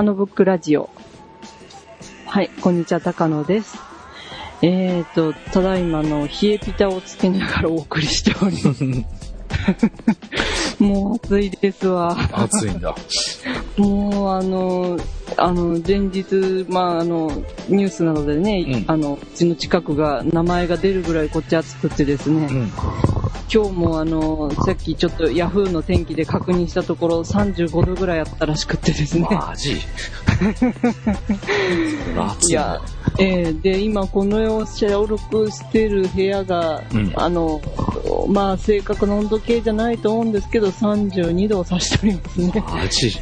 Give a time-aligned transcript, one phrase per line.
[0.00, 0.88] 高野ブックラジオ。
[2.24, 3.76] はい、こんにちは、高野です。
[4.62, 8.82] えーと、ただいまの冷えピタをつけながらお送りしております。
[10.82, 12.16] もう暑いですわ。
[12.32, 12.96] 暑いんだ。
[13.76, 14.98] もうあの、
[15.36, 17.30] あの、前日、まああの、
[17.68, 22.72] ニュースなどでね、うんあの、うちの近くが名前が出るぐらいこっち暑くてですね、うん。
[23.52, 29.26] 今日もあの、さっきちょっとヤフーの天気で確認したところ35度ぐらいあったらしくってですね。
[29.28, 29.76] マジ？
[32.16, 32.80] 暑 いいや、
[33.18, 37.60] えーで、今この世を消毒してる部屋が、うんあの、
[38.28, 42.64] まあ正確な温度計じゃないと思うんですけど、32度を指しておりますね。
[42.68, 43.12] マジ？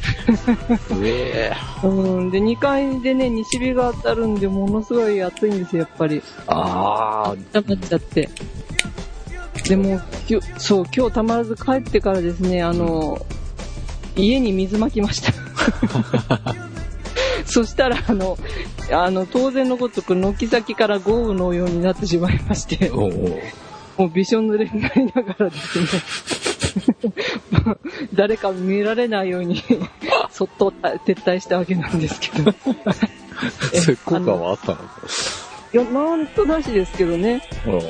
[1.88, 1.88] う
[2.24, 6.22] ん、で、2階でね、西日が当たるんで、ものすごい暑いんですよ、やっぱり。
[6.48, 8.28] あ溜まっちゃって。
[9.68, 13.24] でも、きゅそう、今日たまらず帰ってからですね、あの、
[14.16, 15.32] 家に水まきました。
[17.44, 18.38] そしたら、あの、
[18.90, 23.40] あの、当然のごとく、軒先から豪雨のようになってしまいましてー。、おうおう
[23.98, 25.86] もうびしょ濡れになりながらですね、
[28.14, 29.62] 誰か見られないように、
[30.30, 32.54] そっと撤退したわけなんですけど。
[33.72, 34.78] えそれ効果はあったの？
[35.72, 37.42] かいや、なんとなしですけどね。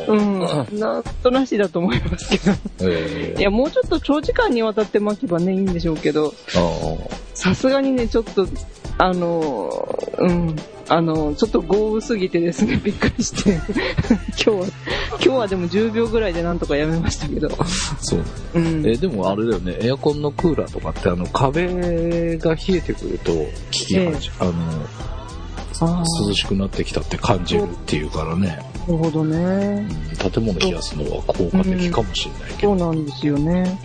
[0.06, 0.78] ううんん。
[0.78, 2.90] なんとなしだと思いますけど。
[2.90, 6.34] えいや、もうちょっと長時間にわたって巻けばね、いいんでしょうけど、
[7.34, 8.46] さすがにね、ちょっと、
[8.98, 10.56] あの、うん、
[10.88, 13.52] あの、ちょっと豪雨すぎてですね、 びっくりして、
[14.34, 14.66] 今日は、
[15.10, 17.66] 今日はでも10秒ぐらいでなんとかやめましたけど、あ、
[18.00, 18.20] そう。
[18.54, 18.64] うん。
[18.86, 25.17] えーでもあれだよね、エアコンのクーラーとかってあの壁が冷えてくると、効き始め、あの、あ
[25.86, 29.86] 涼しくなってきたって感じるっていうからね、あ、なるほどね。
[29.90, 32.76] うん建物冷やすのは効果的かもしれないけど。
[32.76, 33.78] そうなんですよね。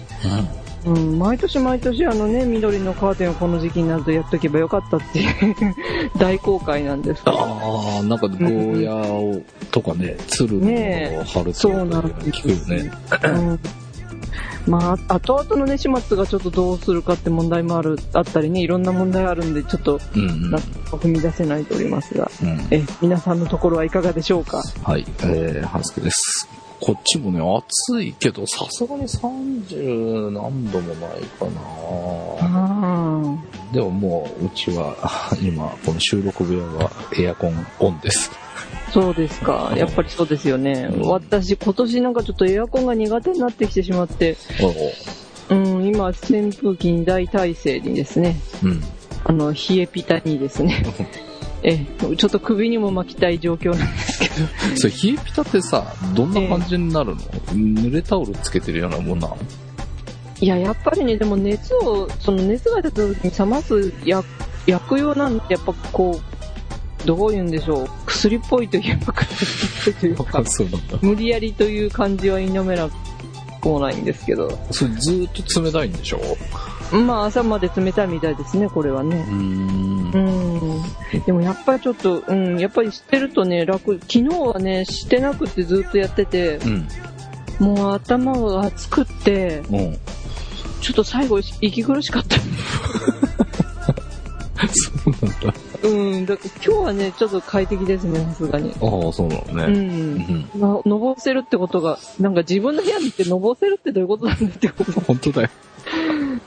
[0.85, 5.55] うん、毎年毎年あのね、緑のカーテンをこの時期になるとやっとけばよかったっていう
[6.19, 7.21] 大公開なんです。
[7.25, 12.91] ああ、なんかゴーヤを、とかね、鶴のねを貼るとそうなんです聞くよね。
[14.65, 22.67] うんまあ、後々のね、始末がちょっとどうするかって問題もある、あったりね、いろんな問題あるんで、ちょっと、うんうんな踏み出せないとおりますが、うん。
[22.69, 24.61] え、皆さんのところはいかがでしょうか？
[24.83, 26.47] はい、えー、ハスケです。
[26.79, 31.61] こっちもね、暑いけど、さすがに30何度もないかな
[32.41, 33.37] あ
[33.73, 34.95] でももう、うちは、
[35.41, 38.29] 今、この収録部屋はエアコンオンです。
[38.99, 39.73] あ、そうですか。
[39.75, 40.89] やっぱりそうですよね。
[40.93, 44.37] うん私、今年なんかちょっとエアコンが苦手になってきてしまって、
[45.49, 48.83] うん、今、扇風機2大体制にですね、うん。
[49.25, 50.83] あの、冷えピタにですね、
[51.63, 51.85] え、
[52.17, 54.35] ちょっと首にも巻きたい状況なんですけど、
[54.75, 57.21] それ、冷えピタってさ、どんな感じになるの、
[57.51, 59.37] 濡れタオルつけてるようなもんなの？
[60.41, 64.25] いや、やっぱりね、でも熱を、その熱が出た時に冷ます薬
[64.65, 66.32] 薬用なんて、やっぱこう、
[67.05, 69.35] どう言うんでしょう、薬っぽいといえば薬っ
[69.85, 70.67] ぽいというか、 そう。
[71.01, 72.89] 無理やりという感じは否めな
[73.61, 76.19] くもないんですけど、それずーっと冷たいんでしょ？
[76.95, 79.25] まあ朝まで冷たいみたいですね、これはね。
[79.27, 81.17] うーんう。
[81.17, 81.23] ん。
[81.25, 86.87] でもやっぱりちょっと、うん、やっぱりしてるとね、楽、昨日はね、してなくてずっとやってて、うん。
[87.59, 89.97] もう頭が熱くって、うん。
[90.81, 92.37] ちょっと最後息苦しかった。
[94.73, 95.53] そうなんだ。
[95.83, 98.71] うん、だ今日はね、ちょっと快適ですね、さすがに。
[98.71, 99.55] ああ、そうなのう。
[99.55, 99.63] ね。
[99.65, 100.49] うんん。
[100.55, 104.91] ののぼせるってことが、なんか自分の部屋に行ってのぼせるってどういうことなんだってこと。
[105.01, 105.49] 本当だよ。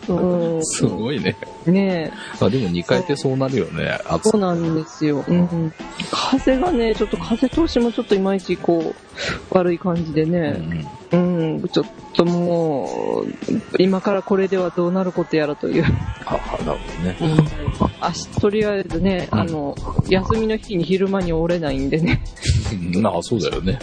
[0.08, 0.64] うん。
[0.64, 1.36] すごいね。
[1.66, 3.82] ねあ、でも2回ってそうなるよね。
[3.82, 5.24] え、暑そうなんですよ。
[5.26, 5.72] うん。
[6.10, 8.94] 風がね、ちょっと風通しもちょっといまいちこう、
[9.50, 11.16] 悪い感じでうね、んう
[11.64, 13.26] ん、ちょっともう、
[13.78, 15.84] 今からこれではどうなることやらという。
[16.24, 16.78] ああ、なる
[17.18, 17.65] ほどね。
[18.00, 19.74] あし、とりあえずね、うんあの、
[20.08, 22.22] 休みの日に昼間に折れないんでね。
[22.94, 23.78] うんああ、そうだよね。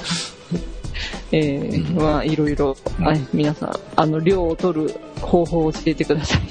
[1.31, 6.41] えーうんまあ、いろいろ、うんはい、皆さん、あの、量を取る方法を教えてください。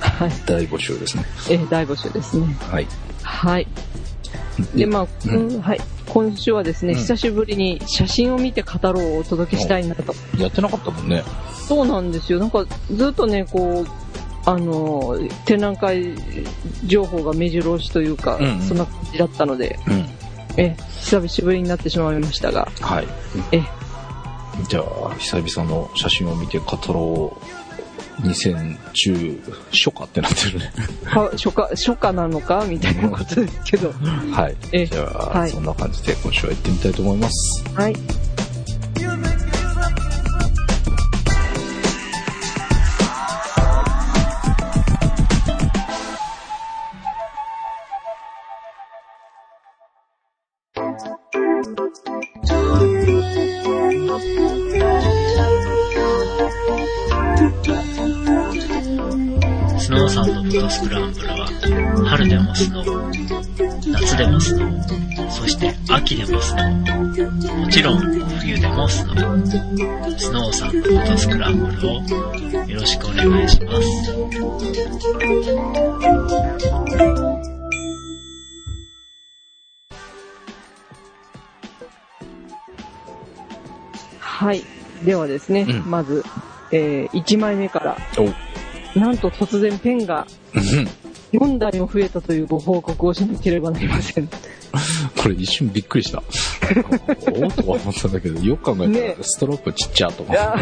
[0.00, 0.30] はい。
[0.46, 1.24] 大募集ですね。
[1.50, 2.46] えー大募集ですね。
[2.70, 2.86] はい。
[3.22, 3.66] はい。
[4.74, 5.80] で、まあ、ううんん、はい。
[6.08, 10.14] 今週はですね、うん久しぶりに写真を見て語ろうをお届けしたいなと。
[10.38, 11.22] やってなかったもんね。
[11.66, 12.38] そうなんですよ。
[12.38, 14.07] なんか、ずっとね、こう、
[14.48, 15.14] あの、
[15.44, 16.14] 展覧会
[16.86, 20.06] 情報が目白押しというか、うんうんそんな感じだったので、うん。
[20.56, 23.06] え、久しぶりになってしまいましたが、はい。
[23.52, 23.62] え、
[24.70, 28.22] じゃあ、久々の写真を見て語ろう。
[28.22, 29.40] 2010
[29.70, 30.72] 初夏ってなってるね。
[31.04, 32.64] は初夏、初夏なのか？
[32.66, 33.92] みたいなことですけど。
[34.32, 34.56] はい。
[34.72, 37.64] えじゃあ、はいそんな感じで今週は行ってみたいと思います。
[37.74, 37.94] はい。
[60.48, 61.46] ーサンドフットスクランブルは、
[62.08, 71.92] 春でもスノー、夏でもスノー、そして秋でもスノー、もちろん冬でもスノー、スノーサンドフットスクランブルを
[72.66, 74.18] よろしくお願いします。
[84.20, 84.62] はい。
[85.04, 85.90] ではですね、うん。
[85.90, 86.24] まず、
[86.70, 88.47] えー、1枚目から、お
[88.98, 90.88] なんと突然ペンがうん
[91.32, 94.28] 4台も増えたというご報告をしなければなりません。
[94.28, 96.22] これ一瞬びっくりした。
[97.32, 100.56] おおとは思ったんだけど、よく考えたねらストラップちっちゃと思いや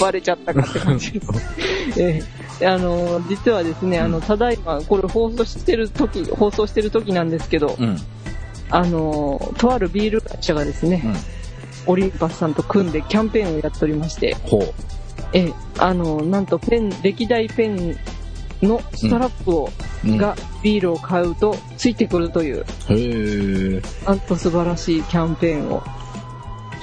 [0.00, 2.00] バレちゃったかって感じです。
[2.00, 2.44] えー
[2.74, 7.96] あのー実はですね、あの、ただいま、これ放送してる時、放送してる時なんですけど、うん。
[8.70, 11.14] あのーとあるビール会社がですね、うん。
[11.86, 14.74] オリンパスさんと組んでキャンペーンをやっておりまして、ほう。
[15.34, 17.96] えーあのーなんとペン、歴代ペン
[18.62, 19.70] のストラップを、
[20.04, 23.82] うん、がビールを買うとついてくるという、へえ。
[24.06, 25.82] なんと素晴らしいキャンペーンを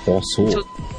[0.08, 0.50] あ、そう。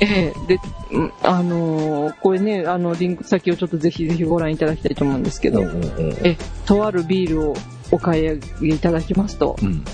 [0.00, 0.58] ええで、
[0.90, 7.54] うんあのーこれね、あの、リンク先をちょっとぜひぜひご覧いただきたいと思うんですけど、うんうんうんえ、とあるビールを
[7.90, 9.84] お買い上げいただきますと、うん。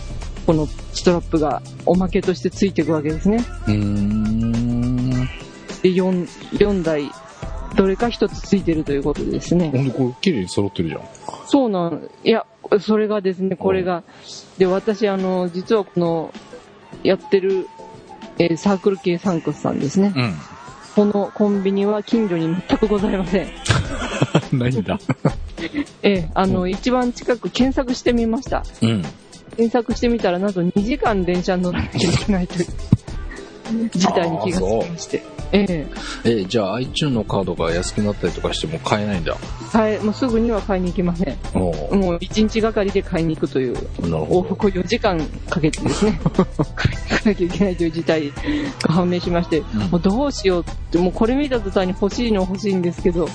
[0.46, 3.44] このストラップがおまけとしてついていくわけですね。
[3.66, 5.10] うーん。
[5.82, 6.26] で、4、
[6.58, 7.10] 4台、
[7.76, 9.70] どれか1つついてるということですね。
[9.70, 11.02] ほんで、これ、綺麗に揃ってるじゃん。
[11.46, 12.44] そうなん、いや、
[12.80, 14.02] それがですね、これが、
[14.58, 16.32] で、私、あの、実はこの、
[17.02, 17.68] やってる、
[18.38, 20.12] えーサークル系サンクスさんですね。
[20.16, 20.34] うん。
[20.94, 23.48] このコンビニは近所に全くございません。
[24.52, 24.98] ないんだ？
[26.02, 28.64] ええ、あの、一番近く検索してみました。
[28.82, 29.02] うん。
[29.56, 32.66] 検索してみたら、なんと2時間電車に乗らなきゃいけないという
[33.92, 35.38] 事態に気がつきまして。
[35.50, 35.66] え
[36.24, 39.34] え、え、じゃあ iTune のカードが安くなったりとかしても買えないんだ。
[39.72, 41.38] 買え、もうすぐには買いに行きません。
[41.54, 44.42] もう1日がかりで買いに行くという、なる往ほど。
[44.42, 45.18] 復4時間
[45.48, 46.20] かけてですね、
[46.74, 48.32] 買いに行かなきゃいけないという事態
[48.82, 53.30] が判明しまして、うんもうどうしようって、もうこれ見た途端に欲しいのは欲しいんですけど、うん。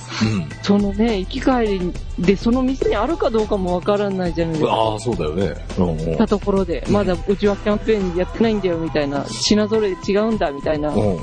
[0.62, 4.72] そのね、行き帰りでその店にあるかどうかもわからないじゃないですか。
[4.72, 6.16] ああ、そうだよね。
[6.16, 11.18] たところで、まだうちはキャンペーンやってないんだよみたいな、品揃え違うんだみたいな、うん。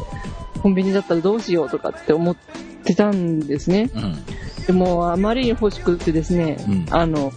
[0.62, 2.36] コンビニだったらどうしようとかって思っ
[2.84, 3.90] てたんですね。
[3.96, 4.66] うん。
[4.66, 7.34] でも、あまりに欲しくってですね、うんあの、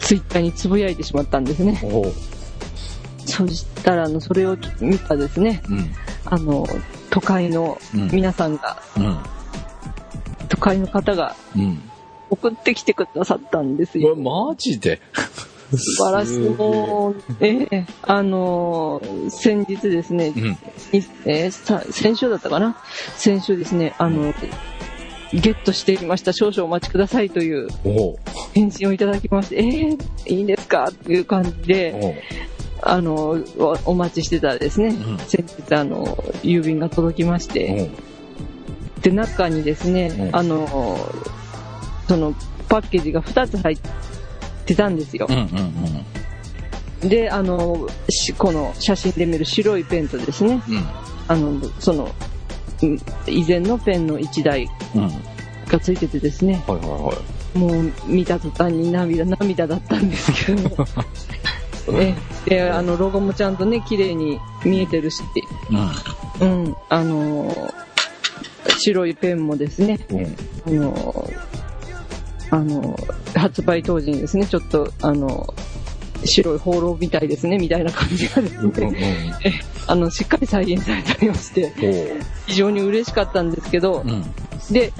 [0.00, 1.80] ツイッターにつぶやいてしまったんですね。
[3.26, 5.90] そしたら、あの、それを見たですね、うん。
[6.26, 6.66] あの、
[7.10, 9.18] 都会のうん皆さんが、うん。
[10.48, 11.82] 都会の方がうん。
[12.32, 14.14] 送ってきてくださったんですよ。
[14.14, 15.00] マジで？
[15.76, 16.56] 素晴らしい。
[17.40, 20.42] ええあの、先日ですね、うん。
[20.44, 20.56] に
[21.26, 22.76] えーさ先週だったかな？
[23.16, 24.32] 先週ですね、あの、
[25.32, 26.32] ゲットしていました。
[26.32, 27.68] 少々お待ちくださいという。
[28.54, 30.86] 返信をいただきまして、えー、いいんですか？
[30.90, 32.22] っていう感じで。
[32.82, 36.06] あの、おお待ちしてたらですね、ん先日あの、
[36.42, 37.90] 郵便が届きまして、
[39.02, 40.98] で、中にですね、うんあの、
[42.08, 42.32] その、
[42.70, 43.88] パッケージが2つ入って
[44.74, 45.36] たんですようん。
[45.36, 50.84] うんうんで、あの、しこの写真で見る白いペンとですね、うん。
[51.28, 52.10] あの、その、
[52.82, 55.02] うん以前のペンの1台うん。
[55.04, 55.12] はい
[55.70, 57.14] がついててですね、はいは
[57.54, 57.58] い。
[57.58, 60.84] もう見た途端に涙、涙だったんですけど、
[61.94, 62.14] え
[62.44, 65.22] で、あの、ロゴもちゃんとね、綺麗に見えてるし、
[66.40, 66.64] うん。
[66.64, 67.74] うん、あのー
[68.78, 70.36] 白いペンもですね、うん。
[70.66, 71.69] あのー
[72.50, 75.80] あのー発売当時にですね、ちょっと、あのー
[76.26, 78.66] 白い放浪みたいですね、みたいな感じがですうん。
[78.66, 78.92] うん。
[78.92, 79.38] ね、
[79.86, 81.72] あの、しっかり再現されておりまして。
[82.46, 84.22] 非常に嬉しかったんですけど、うん。
[84.70, 84.92] で、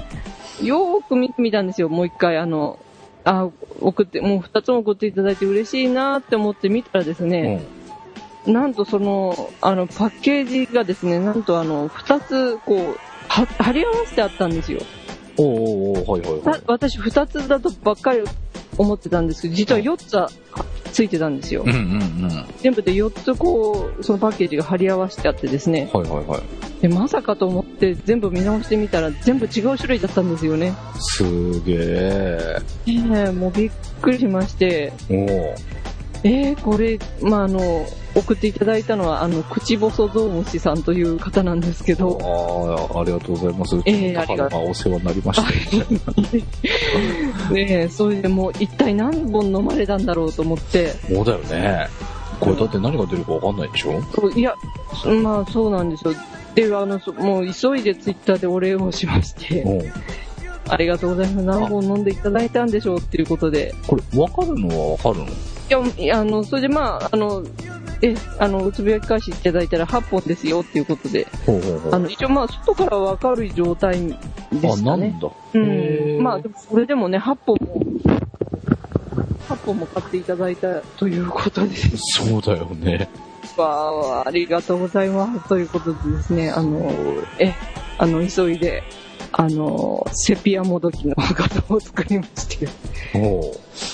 [0.63, 2.79] よーく見てみたんですよ、もう一回、あの、
[3.23, 7.61] あ、送って、もう二つも送っていただいて嬉しいなって思って見たらですね、
[8.45, 14.81] なんとその、あの、パッケージがですね、なんとあの、二つ、こう、は貼り合わせてあったんですよ。
[15.41, 18.21] おうおうおうはいはいはた私二つだとばっかり
[18.77, 20.29] 思ってたんですけど、実は四つは
[20.91, 21.69] ついてたんですよい。
[21.69, 21.73] う。
[21.73, 22.45] んうんうん。
[22.59, 26.41] 全部で四つこう、そのパッケージが貼り合わせてあってですね、はいはいはい。
[26.81, 30.73] で、まさかと思って全部見直してみたら全部違う種類だったんですよね。
[30.99, 32.57] すげえ。
[32.87, 32.91] え
[33.27, 33.71] えもうびっ
[34.01, 35.55] くりしまして、おう
[36.23, 42.19] えー、これ、まあ、あの、送っていただいたのは、あの、口細ゾウムシさんという方なんですけど、
[42.93, 43.75] ああ、ありがとうございます。
[43.85, 45.49] ええの母がお世話になりました。
[47.53, 51.87] ねえ、それでもう一体何本飲まれたんだろうと思って、そうだよね。
[52.39, 54.01] これだって何が出るかわかんないでしょ？
[54.13, 54.53] そういや、
[55.23, 56.13] まあそうなんですよ。
[56.55, 59.91] で、あの、そもう急いでツイッターでお礼をしまして、うん。
[60.67, 61.45] ありがとうございます。
[61.45, 63.73] 何本飲んでいただいたんでしょうっていうことで。
[63.87, 65.25] これ、わかるのはわかるの？
[65.25, 65.29] い
[65.71, 67.43] や、いやあの、それでまあ、あの、
[68.01, 71.95] え、あの、つぶやき返しいただいたら8本ですよっていうことで、ほうほうほう。
[71.95, 74.15] あの、一応まあ、外からわかる状態で
[74.63, 75.09] あ、したね。
[75.09, 75.27] なんだ。
[75.53, 76.19] うへん。
[76.19, 77.81] ーまあ、でもそれでもね、8本も、
[79.49, 83.09] 8本も買っていただいたということで、そうだよね。
[83.57, 85.47] わあ、ありがとうございます。
[85.49, 86.91] ということでですね、あの、
[87.39, 87.53] え、
[87.97, 88.83] あの、急いで、
[89.33, 92.67] あの、セピアもどきの画像を作りまして、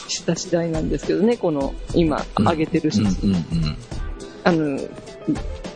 [0.08, 3.30] した次第なんですけどね、この、今、上げてる写真。
[3.30, 3.78] うんうん
[4.48, 4.80] あの、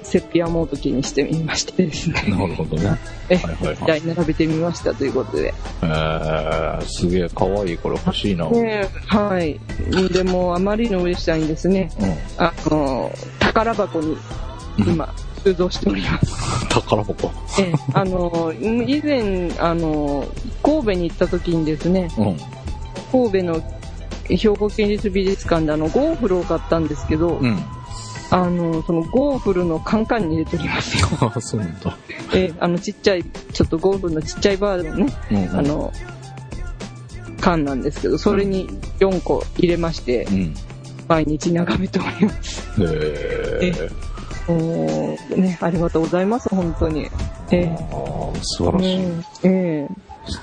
[0.02, 2.24] セピアモード機にしてみましてですね。
[2.28, 2.40] うん。
[2.40, 2.98] なるほどね。
[3.30, 5.54] え、はいはいはい台並べてみましたということで。
[5.82, 8.46] えー、すげえ可愛いこれ欲しいな。
[8.46, 8.54] うん。
[8.54, 9.60] ねはい。
[10.14, 11.92] でも、あまりの嬉しさにですね、
[12.38, 14.18] あの、宝箱に
[14.80, 16.70] 今、収蔵しております。
[16.70, 17.32] 宝箱。
[17.60, 20.28] ええ、あの、以前、あの、
[20.64, 22.38] 神戸に行った時にですね、うん。
[23.12, 23.62] 神戸の
[24.30, 27.58] 兵庫県立美術館であの、ゴーフルを買ったんですけど、うん。
[28.30, 31.08] あの、そのゴーフルのカンカンに入れておりますよ。
[31.36, 31.98] あ、 そうなんだ。
[32.34, 35.60] ええ、あの、ちっちゃい、ちょっとゴーフルのちっちゃいバージョンね、うん、うん。
[35.60, 35.92] あ、の、
[37.42, 38.70] 缶なんですけど、それに
[39.00, 40.56] 4個入れましてう、ん。
[41.10, 42.82] 毎日眺めております。
[42.82, 42.86] へ
[43.62, 44.11] え。
[44.52, 47.08] おーね、ありがとうございます、本当に。
[47.52, 47.68] ええ。
[47.68, 48.98] ああ、素晴らしい。
[48.98, 49.88] ねえ。
[49.88, 49.90] え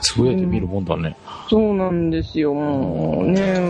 [0.03, 1.17] つぶやいてみるもんだね。
[1.49, 3.31] そうなんですよ、もう。
[3.31, 3.61] ね、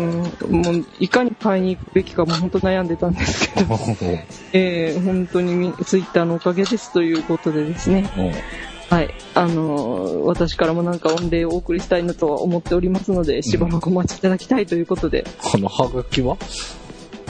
[0.48, 3.78] もういかに買いに行くべきかも本当悩んでたんですけど、
[4.52, 8.32] ええ本当にみツイッターのおかげですということでですね、うん。
[8.88, 16.38] はい、あの私からもなんか御礼をお送りしたいなとは思っておりますので、しばらくお待ちいただきたいということで、このハガキは？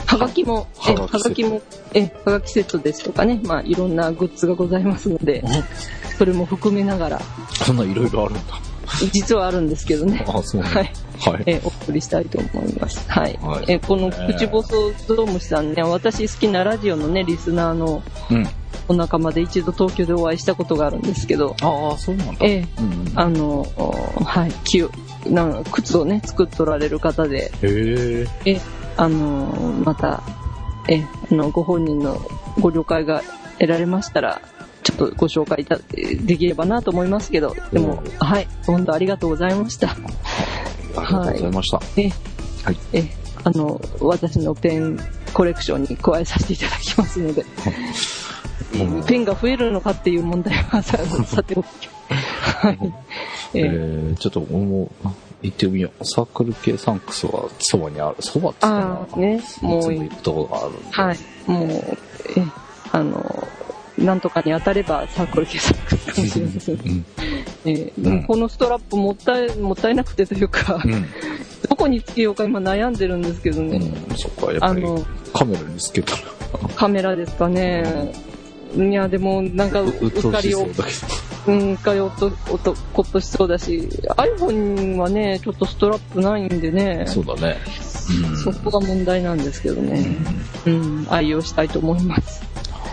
[0.09, 1.61] はがきも、え、ははがきも、
[1.93, 5.43] え、はがきセットですとかね、まあいろんなグッズがございますので、
[6.17, 7.21] それも含めながら、
[7.63, 8.59] そんないろいろあるんだ。
[9.13, 10.25] 実はあるんですけどね。
[10.27, 10.61] あ、そう。
[10.63, 10.91] はい。
[11.19, 11.43] はい。
[11.45, 13.07] えーお送りしたいと思います。
[13.07, 13.37] はい。
[13.39, 18.01] はいえーこの口細ゾウムシさんね、私好きなラジオのね、リスナーの
[18.31, 18.47] うん。
[18.87, 22.37] お仲間で一度東京でお会いしたことがあるんですけど、ああ、そうなんだ。
[22.41, 23.11] えーうんうん。
[23.13, 24.89] あの、おはい、きゅ
[25.27, 28.51] なん靴をね、作っとられる方で、へえ。
[28.53, 28.61] え、
[28.99, 29.45] あの、
[29.85, 30.21] また、
[30.89, 32.19] え、あの、ご本人の
[32.59, 34.41] ご了解が得られましたら、
[34.83, 39.91] ちょっとご紹介いたできればなと思いますけど、でも、はい、本当ありがとうございました。
[39.91, 40.03] あり
[40.95, 41.81] がとうございました。
[41.95, 42.09] え、
[42.65, 43.09] はいえ、
[43.45, 44.99] あの、私のペン
[45.33, 47.45] コレクションに加えさせていただきますので、
[48.73, 51.67] うんペンが増えるのかっていう問題はさ さておき。
[52.09, 52.79] はい。
[53.53, 55.07] ええー、ちょっともう、
[55.41, 56.05] 行ってみよう。
[56.05, 58.15] サークル系サンクスはそばにある。
[58.19, 59.79] そばって言ったああ、ね、もう。
[59.79, 60.83] いつも行くとこがあるんで。
[60.91, 61.17] はい。
[61.47, 62.43] もう、え、
[62.91, 63.47] あの、
[63.97, 66.75] なんとかに当たればサークル計算かもしれません。
[66.75, 67.05] うん。
[67.65, 71.05] えーでもこのストラップもったい、もったいなくてというか、うん。
[71.69, 73.77] どこにつけようか今悩んでるんですけどね。
[73.77, 74.83] うん、そっか、やっぱり
[75.33, 76.19] カメラにつけたら、
[76.75, 78.28] カメラですかね。
[78.75, 87.11] いや、でも、なんか、ううっかりをそうだけうん、かよっと、おっと、こっとしそうだし、iPhone はね、ちょっとストラップないんでね、ど。
[87.11, 87.57] そうだね。
[88.27, 88.37] うん。
[88.37, 90.05] そこが問題なんですけどね、
[90.65, 92.43] うん、愛用したいと思います。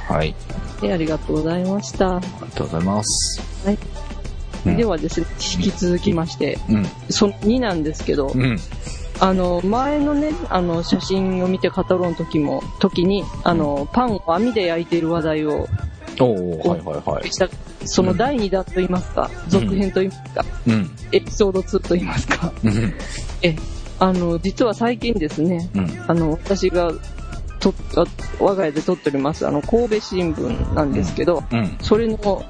[0.09, 0.35] はい。
[0.81, 2.17] でありがとうございました。
[2.17, 3.43] ありがとうございます。
[3.67, 3.75] はい。
[3.75, 6.87] うんではですね、引き続きまして、うん。
[7.09, 8.59] その2なんですけど、うん。
[9.19, 15.69] あの、前のね、あの、写真を見て語ろうの時も、時に、あの、パンを網で焼いている話題を
[16.21, 17.29] おおはいはいはい。
[17.31, 17.49] した、
[17.85, 20.91] その第2弾と言いますか、続編と言いますか、うん。
[21.13, 22.95] エピソード2と言いますか、うん。
[23.43, 23.57] え、
[23.99, 26.05] あの、実は最近ですね、うん。
[26.07, 26.93] あの、私が、
[27.61, 28.05] と、あ
[28.39, 31.77] 我が家で撮っております、あの、神戸新聞なんですけど、うん。
[31.81, 32.45] それの、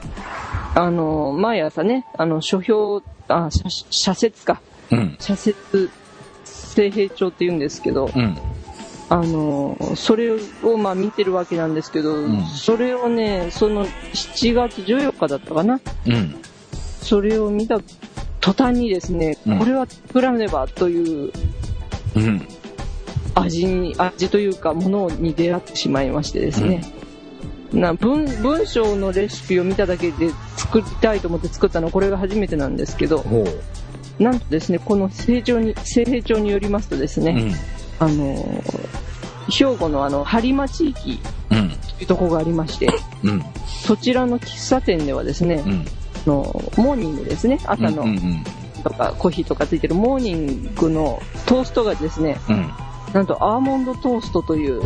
[0.74, 5.16] あの、毎朝ね、あの、書評、あ、社社説か、うん。
[5.18, 5.90] 社説、
[6.76, 8.36] 性平帳って言うんですけど、うん。
[9.08, 16.36] あの、それをまあ見てるわけなんですけど、んそれをね、その7月14日だったかな、うん。
[17.00, 17.78] それを見た
[18.40, 21.32] 途端にですね、うんこれは作らねばという
[22.16, 22.46] うん。
[23.34, 26.82] 味に、味というかものに出会ってしまいましてですね。
[27.72, 33.24] な文文章のレシピを見ただけで作りたいと思って作ったのはこれが初めてなんですけど。
[34.18, 37.54] なんとですね、この成長に、性平帳によりますとですね、
[38.00, 38.06] うん。
[38.06, 38.62] あの、
[39.50, 41.20] 兵庫のあの、播磨地域
[41.50, 41.70] うん。
[41.70, 42.88] というところがありまして、
[43.22, 43.42] うん。
[43.84, 45.72] そちらの喫茶店ではですね、うん。
[45.72, 46.42] あの
[46.76, 48.04] モーニングですね、朝の。
[48.82, 52.70] とかコーヒーとかついてるモーニングのトーストがですね、うん。
[53.12, 54.82] なんとアーモンドトーストという。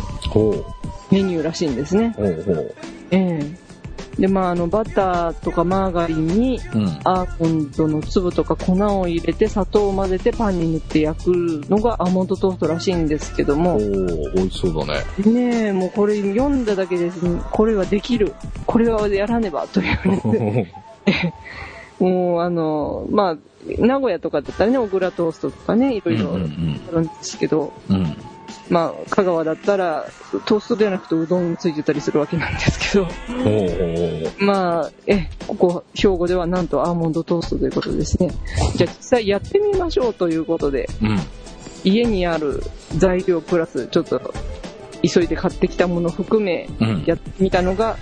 [1.11, 2.13] メニューらしいんですね。
[2.17, 2.75] ほうほう。
[3.11, 3.70] ええ
[4.19, 6.87] で、まあ、あの、バターとかマーガリンに、うん。
[7.05, 11.29] アーモンドの粒とか粉を入れて砂糖を混ぜてパンに塗って焼く
[11.69, 15.31] のがアーモンドトーストらしいんですけどおも、ー、美味しそうだね。
[15.31, 18.35] ねえ、もうこれ読んだだけです、これはできる。
[18.67, 20.75] これはやらねばというね。
[21.99, 23.37] もうあの、まあ、
[23.79, 26.49] 名古屋とかだったらね、小倉トーストとかね、いろいろある
[27.03, 27.97] んですけど、うん。
[27.97, 28.17] うん。
[28.69, 30.07] まあ、香川だったら、
[30.47, 33.09] トーストではなくてうどんついてたりするわけなんですけど。
[34.39, 38.31] まあ、え、ここ、兵庫ではなんとアーモンドトーストということですね。
[38.77, 41.19] じゃあ実際やってみましょうということで、うん。
[41.85, 42.63] 家にある
[42.97, 44.35] 材料プラス、ちょっと、
[45.03, 47.05] 急いで買ってきたもの含め、うん。
[47.07, 47.97] やってみたのが、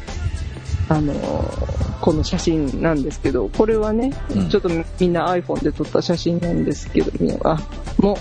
[0.88, 7.10] あのーこの写真なんですけど、これはね、うんちょっとみんな iPhone で撮った写真なんですけど、
[7.44, 7.58] あ、
[7.98, 8.16] もう、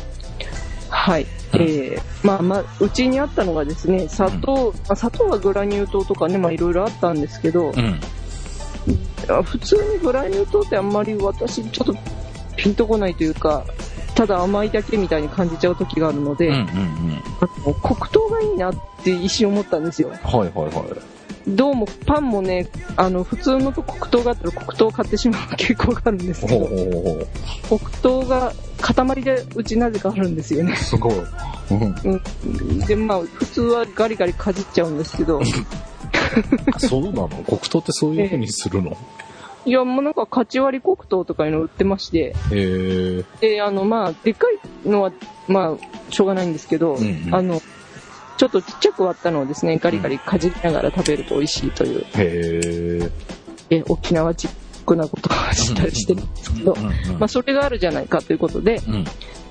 [0.89, 1.23] はい。
[1.23, 7.99] うんえー、まあまあ、うちにあったのがですね、砂糖、まあ砂糖はグラニュー糖とかね、まあいろいろあったんですけど、うん。
[9.29, 11.95] あ普通にグラニュー糖ってあんまり私ちょっと
[12.55, 13.65] ピンとこないというか、
[14.15, 16.55] ただ甘いだけみたいに感じちゃう時があるので、うん。
[16.55, 16.61] うん。
[17.67, 17.73] うん。
[17.81, 20.09] 黒糖がいいなって一瞬思ったんですよ。
[20.09, 21.17] はいはいはい。
[21.47, 22.67] どうもパンもね、
[22.97, 27.27] あの、普通のと黒糖があったら黒糖を買ってしまう傾向があるんですけほうど、ほうほう
[27.69, 30.75] ほ黒糖が塊でうちなぜかあるんですよねう。。
[30.75, 31.13] すごい。
[31.13, 31.95] うん。
[32.03, 32.79] うん。
[32.79, 35.41] で、まあ、普通はガリガリかじっちゃうんですけど、
[36.77, 37.29] そうなの？
[37.45, 38.95] 黒糖ってそういう風にするの？
[39.65, 43.23] いや、もうなんか、カチ割り黒糖とかいうの売ってまして、へえ。
[43.41, 45.11] で、あの、まあ、でっかいのは、
[45.49, 47.61] まあ、しょうがないんですけど、うんうんあの、
[48.37, 53.09] ちょっとちっちゃく割ったのをですね、ガリガリかじりながら食べると美味しいという、へ
[53.69, 53.77] え。
[53.77, 54.51] え、沖縄チッ
[54.87, 59.05] クなことをしたりしてるんですけど、うんまあ、それがあるじゃないかということで、うん。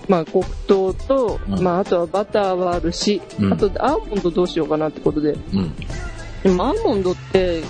[0.08, 5.74] まあ、黒糖と、うんまあ、あとはバターはあるし、うんあとアーモンドどうしようかなってことで、うん。
[6.42, 7.62] でもアーモンドって、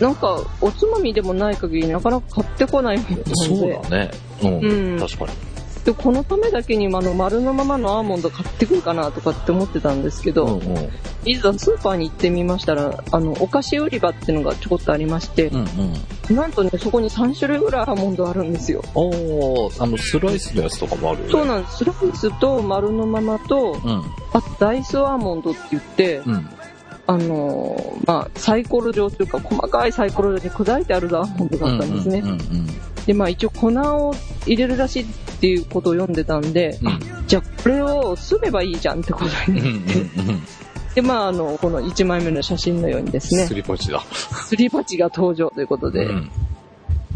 [0.00, 4.10] なんか、おつまみでもない限りなかなか買ってこないものなのそうで、だね。
[4.42, 4.58] うん。
[4.60, 5.53] うん確かに。
[5.84, 10.90] でこのためだけにあの丸のままのアーモンド買ってくるかなとかって思ってたんですけど、うんうん。
[11.26, 15.68] いざスーパーに行ってみましたら、あの、お菓子売り場っていうのがちょこっとありまして、うん
[16.28, 16.36] うん。
[16.36, 18.82] なんとね、そこに3種類ぐらいアーモンドあるんですよ。
[18.94, 21.32] おー、あの、スライスのやつとかもあるよね。
[21.32, 21.76] そうなんです。
[21.78, 24.02] スライスと丸のままと、うん。
[24.32, 26.48] あとダイスアーモンドって言って、うん。
[27.06, 32.20] あのーまあ、サイコロ状というか、細かいサイコロ状に砕いてあるアーモンドがあったんですね。
[32.20, 34.14] うんうんうんで、まあ一応粉を
[34.46, 35.06] 入れるらしいっ
[35.40, 39.82] ていうことを読んでたんで、うんあじゃあこれをすればいいじゃんってことになっ
[40.94, 41.00] て。
[41.00, 44.00] で、まああの、この1枚目の写真のようにですねす、り鉢だ。
[44.00, 46.30] すり鉢が登場ということで、うん。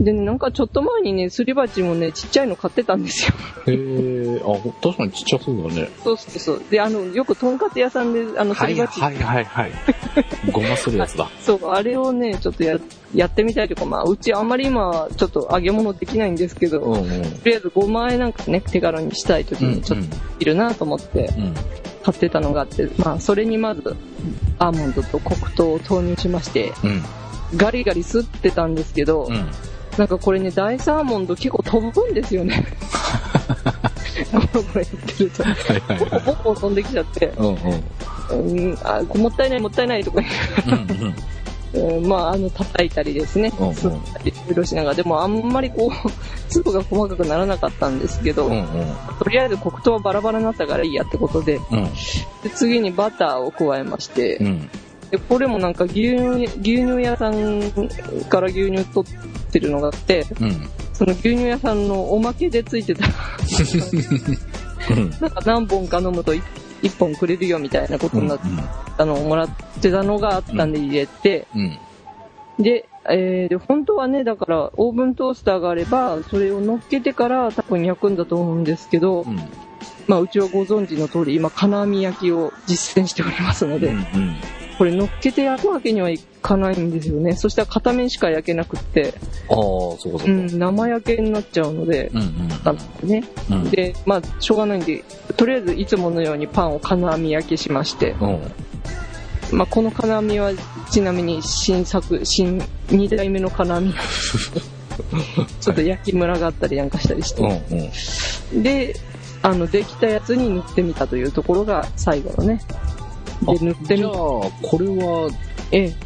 [0.01, 3.35] で、なんかちょっと前にね、すり鉢もね、ちっちゃいの買ってたんですよ。
[3.67, 5.91] へえ、あ、確かにちっちゃそうだね。
[6.05, 6.63] そうそうそう。
[6.71, 9.73] で、あの、よくとんかつ屋さんで、あの、すはいり鉢、はいはいはい。
[10.53, 11.29] ごまするやつだ。
[11.41, 12.79] そう、あれをね、ちょっとや、
[13.13, 17.23] やってみたいとか、まあ、うちあんまり今、ちょっと揚げ物できないんですけど、とうんうん。
[17.45, 20.05] りあえず5万円なんかね、手軽にしたい時にちょっと
[20.39, 21.55] いるなと思ってうん。
[22.05, 23.97] 買ってたのがあって、まあ、それにまず、
[24.61, 27.03] アーモンドと黒糖を投入しまして、うん。
[27.57, 29.49] ガリガリ吸ってたんですけど、うん。
[29.99, 32.65] なんかこれね、ダイスアーモンド結構飛ぶんですよね。
[34.33, 35.43] ゴロゴロやってると。
[35.43, 38.71] はいはいボコボコ飛んできちゃって、うんうん。
[38.71, 40.21] うん、あもったいないもったいないとか。
[41.73, 46.09] 言う、うんまあ、あの、叩いたりですね、うんうん吸ったりいろいろしながら、でもあんまりこう、
[46.49, 48.69] 粒が細かくならなかったんですけど、うんうん。
[49.19, 51.85] とりあえず黒糖はバラバラになったからいいやってことで、うん。
[52.43, 54.71] で次にバターを加えまして、うん。
[55.11, 57.63] でこれもなんか牛乳、牛乳屋さん
[58.29, 60.69] から牛乳取ってるのがあって、うん。
[60.93, 63.07] その牛乳屋さんのおまけでついてた、
[64.91, 65.11] うん。
[65.21, 66.43] なんか何本か飲むと 1,
[66.99, 68.41] 本くれるよみたいなことになっ
[68.97, 69.49] たのをもらっ
[69.81, 71.79] てたのがあったんで入れて、うん。
[72.59, 79.37] で、えーで、本当はね、だからオーブントースターがあれば、それを乗っけてから多分焼くんだと思うんですけど、うん。
[80.07, 84.37] まあうちはご存知の通り、今金網焼きを実践しておりますので、うん。
[84.79, 87.35] これ乗っけて焼くわけにはいかないんですよね。
[87.35, 89.13] そしたら片面しか焼けなくって、
[89.49, 90.25] ああ、そうかそうか。
[90.27, 92.21] うん、生焼けになっちゃうので、うん
[93.03, 93.09] うん。
[93.09, 93.25] ね。
[93.51, 93.71] うん。
[93.71, 95.03] で、まあ、しょうがないんで、
[95.37, 98.41] とりあえずいつものようにパンを金網焼きしまして、うん。
[99.51, 100.53] まあ、この金網は
[100.91, 103.93] ちなみに新作、新2代目の金網。
[105.61, 107.91] ちょっと焼きムラがあったりなんかしたりしうんて。
[108.55, 108.63] うん。
[108.63, 108.95] で、
[109.43, 112.61] あの、できたやつに塗ってみたというところが最後のね。
[113.43, 115.31] で、塗ってみじゃあ、これは、
[115.71, 115.97] ええ、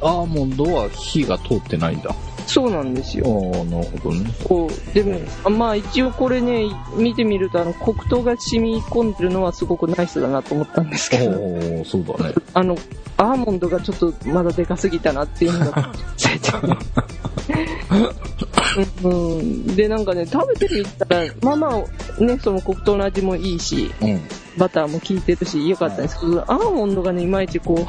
[0.00, 2.10] アーモンドは火が通ってないんだ。
[2.10, 3.64] あそうなんですあ、よ。
[3.64, 4.30] なるほどね。
[4.44, 12.34] こう、でも、あまあ一応これね、見てみると、あの、黒糖が染み込んでるのはすごくナイスだなと思ったんですけど、おおそうだね。
[12.52, 12.76] あの、
[13.16, 15.92] アーモンドがちょっとまだでかすぎたなっていうのが、
[19.04, 19.08] う。
[19.08, 24.20] うんうん、で、なんかね、食べてみたら、まあまあ、ね、その黒糖の味もいいし、うん。
[24.58, 27.86] バターも効いてるし、良かったんですけど、アーモンドがね、いまいちこう、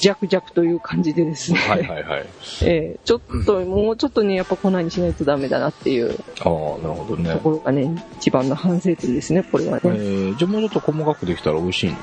[0.00, 2.26] ジャクジャクという感じでですね、はいはいはい。
[2.62, 7.38] えーちょっと、もうちょっとね、やっぱ粉にしないとダメだなっていうああ、なるほどねと。
[7.40, 9.94] ころがね、一番の反省点ですね、これはえね。
[9.94, 11.96] ー、じゃあもうちょっと細かくできたら美味しいの？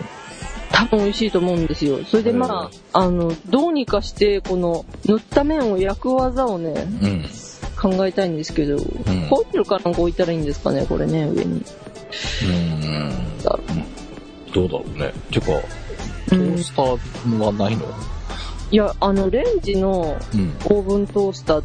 [0.73, 2.03] 多分美味しいと思うんですよ。
[2.03, 7.25] それでまあ、あの、どうにかして、この、塗った麺を焼く技をね、うん。
[7.84, 8.78] 考えたいんですけど、
[9.30, 11.62] ホイルかなんか置いたらいいんですかね、これね、上に。
[12.43, 13.43] うん。
[13.43, 13.60] だろ
[14.54, 15.13] どうだろうね。
[15.30, 15.62] てか、う
[16.30, 17.86] トースターはないの？
[18.72, 20.56] いや、あの、レンジのうん。
[20.65, 21.63] オーブントースター、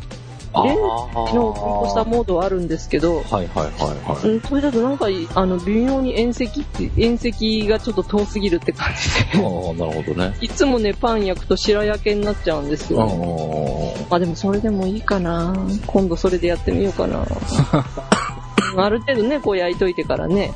[0.55, 3.73] レンジのオーブントースターモードはあるんですけど、はいはいはい
[4.11, 4.29] はい。
[4.29, 7.29] うん、それだとなんか、あの、微妙に遠赤って、遠赤
[7.71, 9.79] がちょっと遠すぎるって感じああ、で。
[9.79, 10.37] なるほどね。
[10.41, 13.95] いつもね、パン焼くと白焼けになっちゃうんですああよ。
[14.11, 15.55] まあでもそれでもいいかな。
[15.87, 17.27] 今度それでやってみようかな。
[18.77, 20.53] ある程度ね、こう焼いといてからね。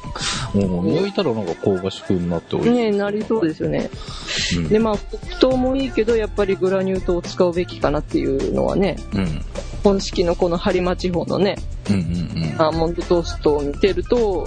[0.54, 2.74] うん、焼いたらなんか香ばしくなって美味しい。
[2.74, 3.90] ねなりそうですよね。
[4.56, 9.42] うんで、まあ、黒糖もいいけど、やっぱりグラニュー糖を使うべきかなっていうのはね、うん。
[9.82, 11.56] 本式のこの播磨地方のね、
[11.90, 12.62] うんうんうん。
[12.62, 14.46] アーモンドトーストを見てると、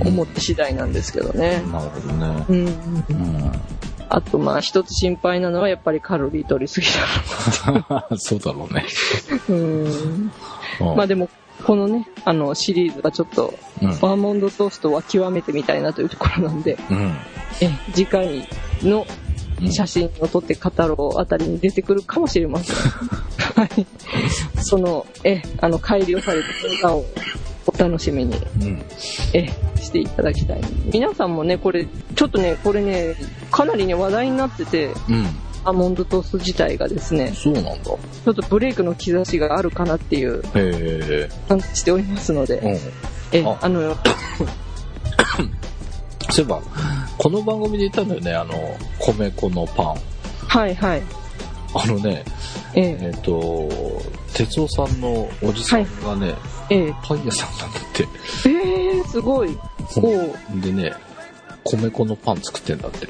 [0.00, 1.62] 思って次第なんですけどね。
[1.72, 2.44] なるほどね。
[2.48, 2.66] うん。
[2.66, 3.52] うん。
[4.08, 6.86] あと、まあ、一つ心配なのは、やっぱりカロリー取りすぎ
[8.18, 8.84] そうだろうね。
[9.30, 9.36] だ。
[9.48, 9.84] うん。
[9.84, 10.32] うん
[10.96, 11.30] まあでも、
[11.66, 13.52] このね、あの、シリーズはちょっと、
[13.82, 13.88] うん。
[13.88, 17.16] アーモンドトーストは極めてみたいなというところなんで、うん。
[17.60, 18.48] え、次回
[18.84, 19.04] の
[19.60, 22.76] うん写真を撮って語ろうあたりに出てくるかもしれません。
[23.56, 23.86] はい。
[24.62, 27.04] その、え、あの、改良された動画を
[27.66, 28.84] お楽しみに、うん。
[29.32, 29.48] え、
[29.80, 30.60] していただきたい。
[30.92, 33.16] 皆さんもね、これ、ちょっとね、これね、
[33.50, 35.26] かなりね、話題になってて、うん。
[35.66, 37.72] アーモンドトースト自体がですね、そうなんだ。
[37.82, 42.72] ちょっとブレイクの兆しがあるかなっていうへ感じしておりますので、え。
[42.72, 42.80] うん。
[43.32, 43.80] え、ああの、
[46.30, 46.62] そういえば、
[47.18, 49.96] この番組で言ったんだよね、あの、米粉のパン。
[50.46, 51.02] はいはい。
[51.74, 52.24] あのね、
[52.74, 53.68] ええっ、と、
[54.34, 56.32] 哲夫さんのおじさんがね、
[56.70, 58.04] え、えパン屋さんなんだって。
[58.48, 58.52] え、
[58.98, 59.50] えー、すごい。
[60.62, 60.92] でね、
[61.70, 63.06] 米粉のパン作ってんだって。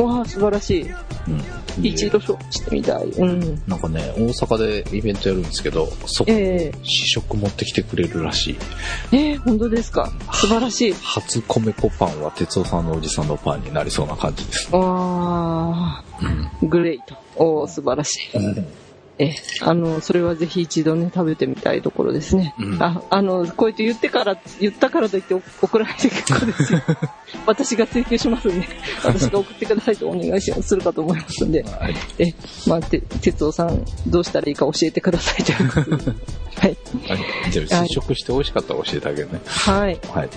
[0.00, 0.82] わあ、素晴らしい。
[0.82, 1.82] うん。
[1.82, 2.28] で一度し
[2.64, 3.04] てみたい。
[3.04, 3.62] うん。
[3.66, 8.56] なんかね、大阪でイベントやるんですけど、そこ、え試食持ってきてくれるらしい。
[9.12, 10.12] ええー、本当ですか？
[10.32, 10.92] 素晴らしい。
[10.94, 14.74] 初米粉パンは哲夫さんのおじさんのパンになりそうな感じです。
[14.74, 16.04] わあ、
[16.62, 16.68] うん。
[16.68, 17.16] グレイト。
[17.36, 18.38] おー素晴らしい。
[19.20, 22.54] え、あの、それはぜひ一度ね、食べてみたいところですね。
[22.58, 26.80] うんあ、あの、こうやって言ってから、言ったからといってお送らないで結構ですよ。
[27.46, 28.66] 私が請求しますんで、
[29.04, 31.94] 私が送ってくださいとお願いしするかと思いますんで、はい。
[32.18, 32.34] え、
[32.66, 36.12] まあ、て、哲夫さん、どうしたらいいか教えてくださいということで。
[36.56, 36.76] はい。
[37.06, 37.50] はい。
[37.50, 39.40] じゃあ、試食して美味しかったら教えてあげるね。
[39.44, 39.98] はい。
[40.14, 40.30] はい。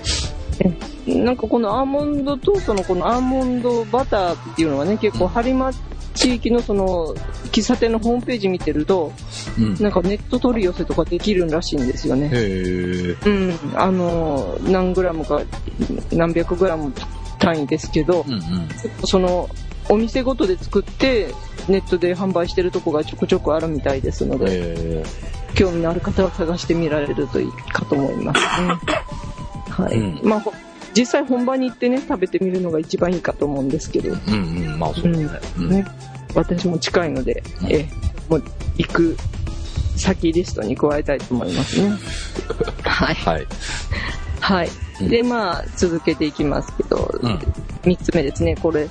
[1.07, 5.71] なんかこのアーモンドトーストのこのアーモンドバターっていうのはね、結構播磨
[6.13, 7.13] 地域のその
[7.51, 9.11] 喫茶店のホームページ見てると、
[9.57, 9.75] うん。
[9.81, 12.27] なんかネット取り寄せとかできるらしいんですよね。
[12.27, 13.17] へえ。
[13.25, 13.53] うん。
[13.75, 15.41] あの、何グラムか、
[16.11, 16.93] 何百グラム
[17.39, 18.41] 単位ですけどう、んうん。
[19.05, 19.49] その、
[19.89, 21.33] お店ごとで作って、
[21.67, 25.03] ネットで販売してるとこがちょこちょこあるみたいですので、へ
[25.55, 28.73] 興味のある方は探してみられるといいかと思いますね。
[29.73, 29.97] はい。
[29.97, 30.53] うんまあ、ほ
[30.95, 34.11] 実際本場に行ってね、食べてみるのが一番いいかと思うんですけど、え。
[34.11, 34.33] うん
[34.73, 34.79] うん。
[34.79, 35.27] まあそうだね。
[35.57, 35.69] うん。
[35.69, 35.85] ね、
[36.35, 37.89] 私も近いので、うんえ
[38.29, 38.43] もう
[38.77, 39.17] 行く
[39.95, 41.93] 先リストに加えたいと思いますね。
[42.83, 43.15] はい。
[43.15, 43.47] はい。
[44.39, 44.69] はい。
[45.01, 47.39] うんで、まあ、続けていきますけど、うん
[47.83, 48.87] 三つ目ですね、これ。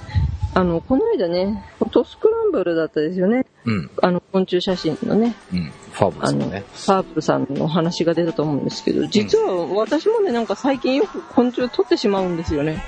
[0.54, 3.46] あの、この間ね、トスクランブルだったですよね。
[3.64, 3.90] うん。
[4.02, 5.72] あの、昆虫写真のね、うん。
[5.92, 6.64] ファーブルさんね。
[6.86, 12.82] パープルさんのお話が出たと思うんですけど、実は私もね、なんか最近よく昆虫を取ってしまうんですよね。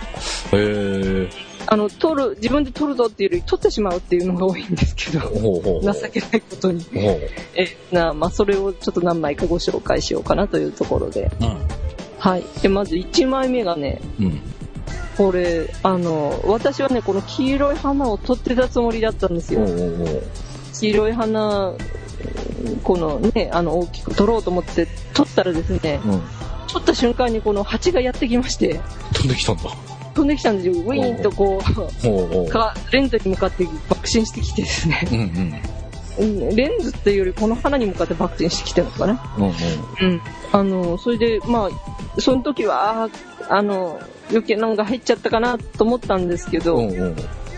[0.53, 1.31] へえ。
[1.66, 5.83] あの、取る、自分で取るぞっていうより取ってしまうっていうのが多いんですけど、ほうほう。
[5.83, 6.85] 情けないことに。
[6.85, 7.20] ほう。
[7.57, 11.31] え、な、まあ、それをちょっと何枚かご紹介しようかなというところで。
[11.40, 11.57] うん。
[12.18, 12.44] はい。
[12.62, 14.53] で、まず1枚目がね、うん。
[15.16, 19.61] これ、あの、私はね、この黄色い花を取ってたつもりだったんですよ。
[20.79, 21.74] 黄色い花、
[22.83, 26.22] このね、あの、大きく取ろうと思って取ったらですね、うん。
[26.66, 28.81] 取った瞬間にこの蜂がやってきまして、
[29.12, 29.62] 飛んできたんだ。
[30.14, 30.74] 飛んできたんですよ。
[30.74, 32.50] ウィーンとこう。
[32.50, 35.07] かレンズに向かって爆心してきてですね。
[35.11, 35.27] うんうん。
[36.16, 39.35] うんレンズっていうよりこの花に向かって爆心してきてるのかな。
[39.37, 39.53] うんうん。
[39.53, 40.20] うん。
[40.53, 41.68] あの、それで、ま
[42.16, 47.16] あ、その時は、あーあの、余計なのが入っちゃったかなと思ったんですけど、うんうん。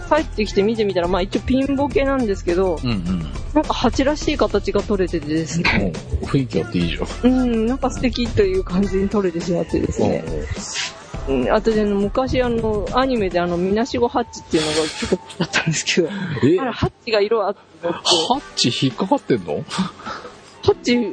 [0.09, 3.23] 帰ってきて見てみたら、まあ一応ピンボケなんですけど、うんうん。
[3.55, 6.29] なんか蜂らしい形が取れててですね、うん。
[6.29, 7.33] 雰囲気あっていいじゃん。
[7.33, 10.25] うん、なんか素敵という感じに取れてしまってですね。
[11.29, 16.09] うん、あとであの昔あの、アニメであの、みなしごハッチっていうのが結構だったんですけど、
[16.45, 16.61] え？
[16.61, 19.65] あら、ハッチが色あって、ハッチ引っかかってんの？
[20.63, 21.13] ハッチ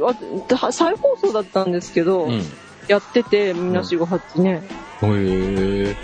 [0.61, 2.43] あ、再放送だったんですけど、うん。
[2.87, 4.63] へやってて、みなしごハッチね。
[5.01, 5.95] え。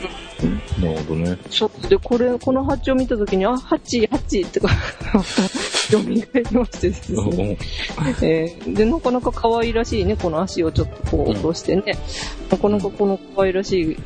[0.81, 1.37] なるほどね。
[1.49, 4.69] ちょっとで、これ、このハッチを見たときに、あ、ハッチ、ハッチってか、
[5.13, 7.57] また、蘇りましてですね。
[8.21, 11.97] えーで、なかなか可愛らしいね、この足をちょっとこう落としてね、
[12.49, 13.97] なかなかこの可愛らしい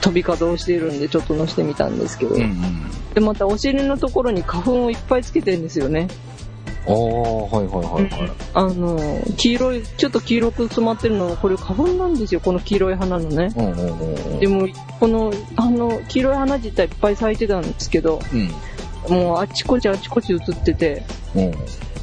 [0.00, 3.14] 飛び方をしているんで、ちょっと乗せてみたんですけど、うんうん。
[3.14, 6.08] で、またお尻のところに花粉をいっぱいつけてるんですよね。
[6.86, 8.32] ああ、はいはいはいはい。
[8.54, 8.98] あの、
[9.36, 13.52] 黄色い、ちょっと黄色く染まってるのは、これ花粉なんですよ、この黄色い花のね。
[13.56, 14.40] うんうんうんうん。
[14.40, 18.50] でも、この、あの、黄色い花自体いっぱい咲いてたんですけど、うん。
[19.08, 21.02] もうあっちこっちあっちこっち映ってて、
[21.34, 21.54] うん。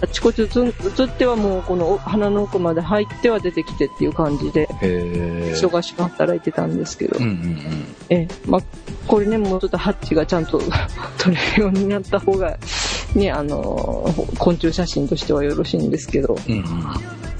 [0.02, 4.68] あっちこっち映映ってはもうこの鼻の奥まで入っては出てきてっていう感じで。
[4.68, 8.62] 忙しく働いてたんですけど、うんうんえ、まあ、
[9.08, 10.62] これね、もうちょっとハッチがちゃんと
[11.18, 12.58] 撮れるようになった方が、
[13.18, 16.56] ね、あの、昆虫写真としてはよろしいんですけど、うん。
[16.56, 16.64] うん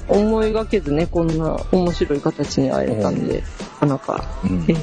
[0.08, 4.50] 思いがけずね、こんな面白い形に会えたんで、なかなか、うん。
[4.52, 4.74] うんえ。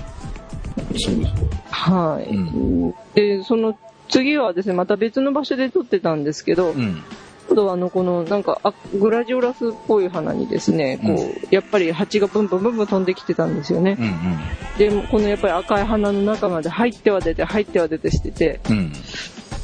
[0.99, 1.31] そうです
[1.71, 2.35] はい。
[2.35, 3.75] うで、その
[4.07, 7.01] 次はですね、また別の場所で撮ってたんですけど、うん。
[7.47, 13.97] 今度はあの、この、なんか、あグラジオラスっぽい花にですね、こう、うんやっぱり蜂がブンブンブンブン飛んできてたんですよね。
[13.99, 14.37] うん
[14.77, 18.59] で、このやっぱり赤い花の中まで入っては出て、入っては出てしてて、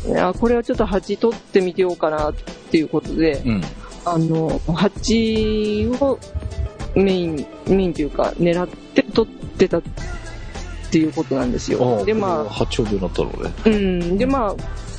[0.06, 0.12] うん。
[0.12, 0.20] うん。
[0.20, 3.64] あこれはちょっと蜂取ってみてようかなっていうことで、うん。
[4.06, 6.20] あの、蜂を
[6.96, 9.82] メイン、メインというか、狙って取ってたっ
[10.92, 12.04] ていうことなんですよ。
[12.06, 13.52] で、まあ、八丁でなったのね？
[13.66, 14.56] うん、で、まあ、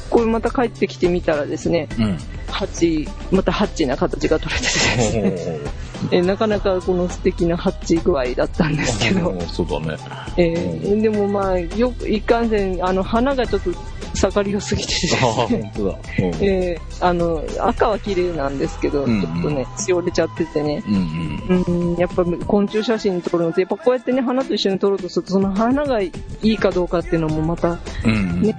[0.09, 2.19] これまた帰ってきてみたらですね、うん。
[2.49, 5.59] ハッチ、またハッチな形が取れててですね、
[6.13, 9.97] えなかなかこの素敵なハッチ具合だったんですけど、そうだね。
[10.37, 13.71] えーでもまあ、よく、いかんせん、あの、花がちょっと
[14.15, 15.99] 盛り良すぎてですね、本当だ。
[16.41, 21.93] えーあの、赤は綺麗なんですけど、うんうんちょっとね、しおれちゃっててね、うんうん。
[21.93, 28.55] うん、やっぱ昆虫写真撮るのって、やっぱこうやってね、花と一緒に撮ろうとすると、その花がいいかどうかっていうのもまた、うんうん。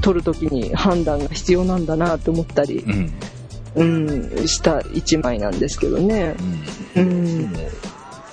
[0.00, 3.12] 撮るときに判断が必要なんだなと思ったり、うん。
[3.76, 6.34] うん、した一枚なんですけどね。
[6.96, 7.52] ううん。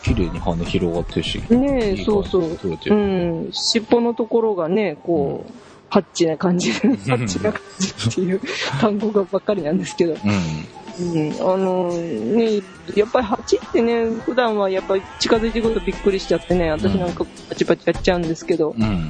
[0.07, 1.41] 綺麗に羽広がってるし。
[1.49, 2.43] ねえ、そうそう。
[2.51, 2.93] う。
[2.93, 3.49] ん。
[3.51, 5.53] 尻尾のところがね、こう、
[5.89, 8.41] ハッチな感じで、ハッチな感じっていう
[8.79, 10.13] 単語がばっかりなんですけど。
[10.13, 11.13] うん。
[11.13, 11.31] うん。
[11.41, 12.61] あの、ね、
[12.95, 19.09] やっぱりハチってね、普段はやっぱり近づいてくるとびっくりしちゃってね、私なんかパチパチやっちゃうんですけど、うん。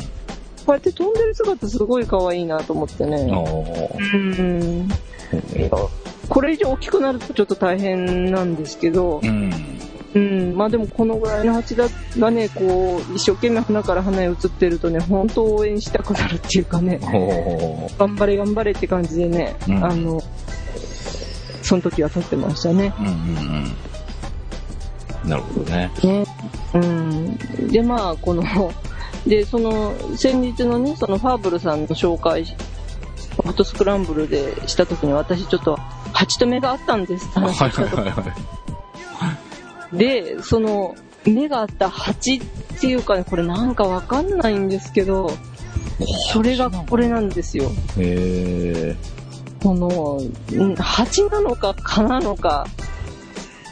[0.65, 3.17] こうやって飛んでる姿すごい可愛いなと思ってね。
[4.13, 4.89] うん。
[6.27, 9.49] これ以上大きくなるとちょっと大変なんですけど、うん。
[10.15, 16.99] うん、まあでもこのぐらいの蜂だがね、こう、一生懸命花から花へ移ってるとね、本当応援したくなるっていうかね、
[17.97, 20.21] 頑張れ頑張れって感じでね、うんあの、
[21.61, 22.93] その時は撮ってましたね。
[22.99, 23.15] うんうんう
[25.25, 25.29] ん。
[25.29, 25.91] なるほどね。
[26.03, 26.25] ね。
[26.73, 27.37] うん。
[27.67, 28.43] で、まあ、この、
[29.25, 35.77] で、その、先日のね、そのファーブルさんの紹介、フォトスクランブルでした時に私ちょっと、
[36.13, 38.33] 蜂と目があったんです話をしたとはいはいはい。
[39.93, 40.95] で、その、
[41.25, 42.41] 目があった蜂っ
[42.79, 45.31] ていうかね、これなんかわかんないんですけど、
[46.31, 47.65] それがこれなんですよ。
[47.97, 48.95] へえ。
[49.61, 50.21] この、
[50.63, 52.67] ん蜂なのか蚊なのか。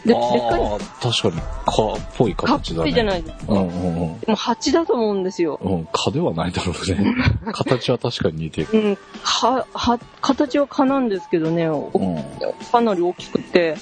[0.05, 2.83] で、でっかい確かに、蚊っぽい蚊っ形だね。
[2.83, 3.53] ぽいじゃないですか。
[3.53, 4.19] うんうんうん。
[4.19, 5.59] でも蜂だと思うんですよ。
[5.61, 7.15] うん、蚊ではないだろうね。
[7.53, 8.67] 形は確かに似てる。
[8.73, 12.15] うん、は、は、形は蚊なんですけどね、おうん。
[12.15, 12.23] うん。
[12.71, 13.77] かなり大きくて、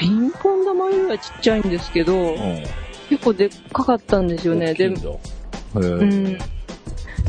[0.00, 2.64] ピンポン玉よりはちっちゃいんですけど、うん。
[3.10, 4.72] 結構でっかかったんですよね。
[4.72, 4.86] で。
[4.86, 6.38] うん。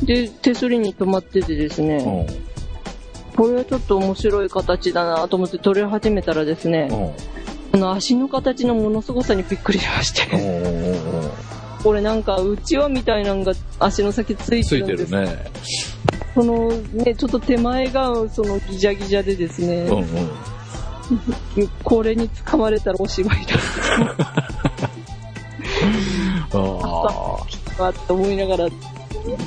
[0.03, 3.35] で、手すりに止まっててですね、うん。
[3.35, 7.71] これはちょっと面白い形だなと思って撮り始めたらですね、うん。
[7.73, 10.21] この足の形のものすごさにびっくりしましうて。
[11.83, 15.51] これなんかうちわみたいなのが足の先ついついててるんでするね。
[16.35, 20.05] そのね、ちょっと手前がそのギジャギジャでですね、うんうん。
[21.83, 23.45] これに掴まれたらおしまい
[26.53, 27.05] あ
[27.77, 28.67] だなって思いながら、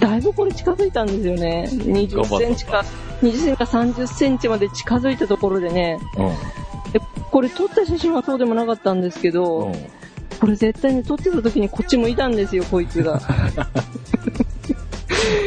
[0.00, 1.68] だいぶこれ近づいたんですよね。
[1.70, 2.84] 20センチか、
[3.22, 6.22] 20センチか30センチまで近づいたところでね、あ。
[6.22, 6.30] う
[6.88, 6.92] ん。
[6.92, 7.00] で
[7.30, 9.74] これ撮った写真はそうでもなかったんですけど、うん。
[10.40, 13.20] これ絶対に撮ってた時にこっち向いたんですよ、こいつが。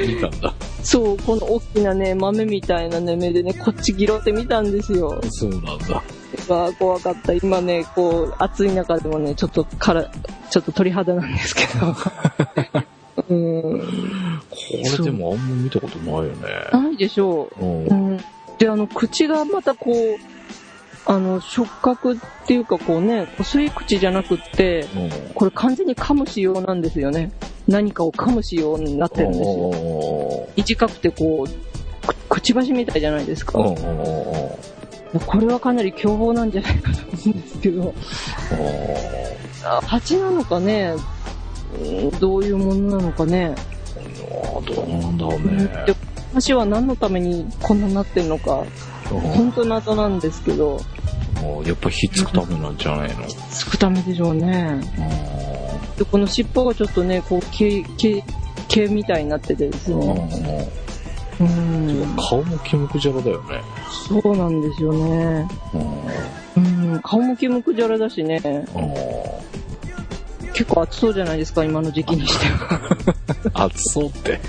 [0.07, 0.53] 見たんだ。
[0.87, 5.19] そう、この大きなね、豆みたいなね、目でね、こっちギロって見たんですよ。
[5.29, 6.01] そうなんだ。
[6.47, 7.33] うわー怖かった。
[7.33, 10.09] 今ね、こう、暑い中でもね、ちょっとから、
[10.49, 11.93] ちょっと鳥肌なんですけど。
[13.27, 13.81] うん。
[13.81, 16.31] これでもあんま見たことないよね。
[16.71, 17.65] ないでしょう。
[17.65, 17.85] うん。
[17.87, 18.17] うん。
[18.57, 20.17] で、あの、口がまたこう、
[21.05, 25.33] あの、触覚っていうかこうね、吸い口じゃなくって、うん。
[25.33, 27.31] これ完全に噛む仕様なんですよね。
[27.67, 29.71] 何かを噛む仕様になってるんですよ。
[30.57, 33.59] お短くてこう、くくちばしみたいじゃないですか。
[33.59, 37.93] ーおーこれはかなり凶暴なんじゃないかと思うんですけど、
[39.85, 40.95] 蜂なのかね、
[41.79, 43.55] うんどういうものなのかね？
[44.65, 45.63] どうなんだろうね。
[45.85, 45.95] で
[46.33, 48.65] 蜂は何のためにこんなになってるのか、
[49.09, 50.79] 本当謎なんですけど、
[51.41, 53.25] もうやっぱひっつくためなんじゃないの？
[53.49, 54.81] つくためでしょうね。
[55.97, 58.23] で、この尻尾がちょっとね、こう、毛、毛、
[58.77, 60.69] 毛みたいになっててですね。
[61.39, 62.15] うん。
[62.15, 63.61] 顔もキムクジャラだよね。
[64.07, 65.47] そうなんですよね。
[66.55, 66.99] うん。
[67.01, 68.39] 顔もキムクジャラだしね。
[70.57, 72.79] 結構暑そうじゃないですか、今の時期にしては。
[73.53, 74.39] 暑そうって。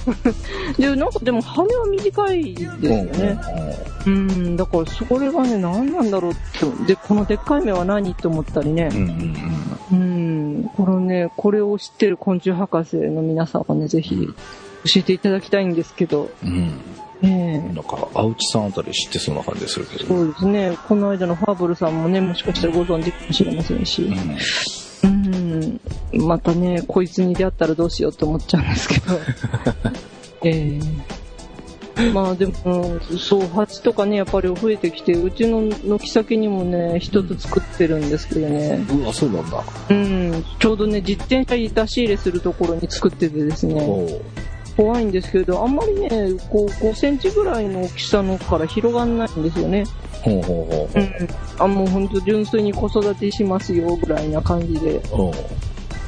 [0.80, 3.38] で、なんかでも羽は短いですよね。
[4.06, 6.86] うん、だからそれがね、何なんだろうって。
[6.86, 8.96] で、このでっかい目は何って思ったりねうん。
[8.96, 9.08] うん
[9.92, 10.04] うんう
[10.64, 14.32] ん、このね、これを知ってる昆虫博士の皆さんはね、ぜひ教
[14.96, 16.80] えていただきたいんですけど、うん。
[17.20, 20.06] ねなんか、青内さんあたり知ってそうな感じするけえ、ど。
[20.06, 24.38] そうですね、この間のファーブルさんもね、もしかしたらご存知かもしれませんし、うん、
[26.12, 29.18] またね、こいつに出会ったらどうしようって思っちゃうんですけど、
[30.44, 31.22] ええ。
[32.12, 39.62] まあでも、そう、蜂とかね、やっぱり増えてきて、うちの軒先にもね、一つ作ってるんですけどね、うわ、そうなんだ。
[39.90, 43.86] うん、ちょうどね、自転車出し入れするところに作っててですね、
[44.82, 46.08] 怖いんですけど、あんまりね、
[46.50, 49.84] こう、5センチぐらいの大きさのから広がんないんですよね。
[50.22, 51.28] ほうほうほううん。
[51.58, 55.30] あ、もうほんと純粋に子育てしますよ、ぐらいな感じで、ちょ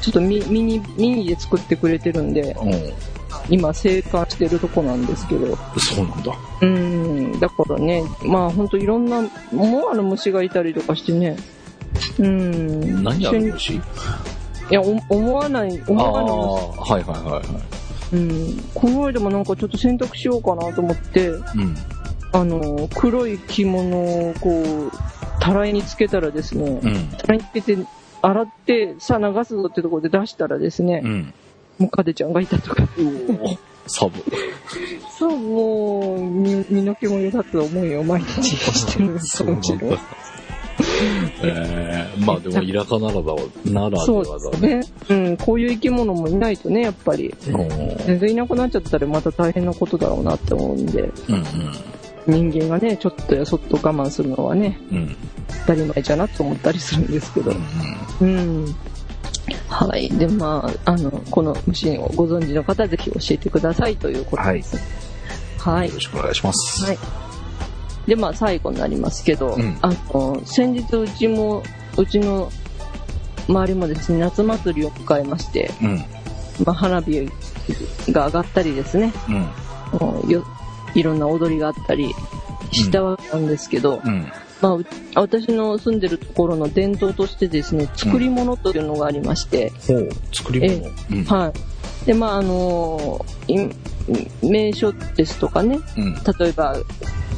[0.09, 2.53] っとミミニ、ミニで作ってくれてるんで、
[3.49, 6.37] 今生還してるとこなんですけど、そうなんだ。
[6.61, 11.37] うん、だからね、まあほんといろんな、思わぬ虫がいたりとかしてね、
[12.19, 13.03] うん。
[13.03, 13.75] 何ある虫？
[13.75, 13.81] い
[14.69, 17.84] や、お思わない、思わぬ虫ー、はいはいはいはい。
[18.15, 21.75] うん、この間もなんかちょっと洗濯しようかなと思って、うん。
[22.31, 24.91] あの、黒い着物をこう、
[25.39, 27.07] たらいにつけたらですね、うん。
[27.17, 27.77] たらいにつけて、
[28.21, 31.33] 洗って、さあ流すぞってところで出したらですね、うん。
[31.77, 32.87] もうカデちゃんがいたとか。
[33.87, 34.23] サブ。
[35.19, 39.59] そう、もう、身身の毛もよだった思いを毎日してるんですそうなん。。
[41.43, 44.81] えー、まあでも、イラカならだわ、ならでそうはだですね。
[45.09, 47.33] うん、こういう生き物もいないとね、やっぱり。
[47.47, 47.55] うん
[48.05, 51.43] 全然いなくなっちゃったらまた大変なことだろうなって思うんで、うん
[52.27, 54.97] 人間がね、ちょっとやそっと我慢するのはね、うん。
[54.97, 55.15] うん。
[55.61, 57.53] 当たり前じゃなと思ったりするんですけど。
[58.21, 58.75] うん。
[59.69, 60.09] はい。
[60.09, 64.77] で、まあ、あの、この虫をご存知の方はぜひ教えてくださいということです。
[65.59, 65.87] はい。
[65.89, 66.85] よろしくお願いします。
[66.85, 66.97] はい。
[68.07, 71.63] で、まあ、最後になりますけど、うんあの、先日うちも、
[71.97, 72.51] うちの
[73.47, 75.97] 周りもですね、夏祭りを迎えまして、うん。
[76.65, 77.27] まあ、花火
[78.11, 79.13] が上がったりですね、
[79.99, 80.29] うん。
[80.29, 80.45] よ
[80.93, 82.13] いろんな踊りがあったり
[82.71, 84.31] したわけなんですけど、うん。
[84.61, 90.91] まあう、私の住んでるところの伝統としてですね、作り物というのがありまして、ほう、作り物。
[91.11, 91.23] うん。
[91.25, 91.74] はい。
[92.05, 93.69] で、まあ、あのい
[94.43, 96.13] 名所ですとかね、うん。
[96.39, 96.75] 例えば、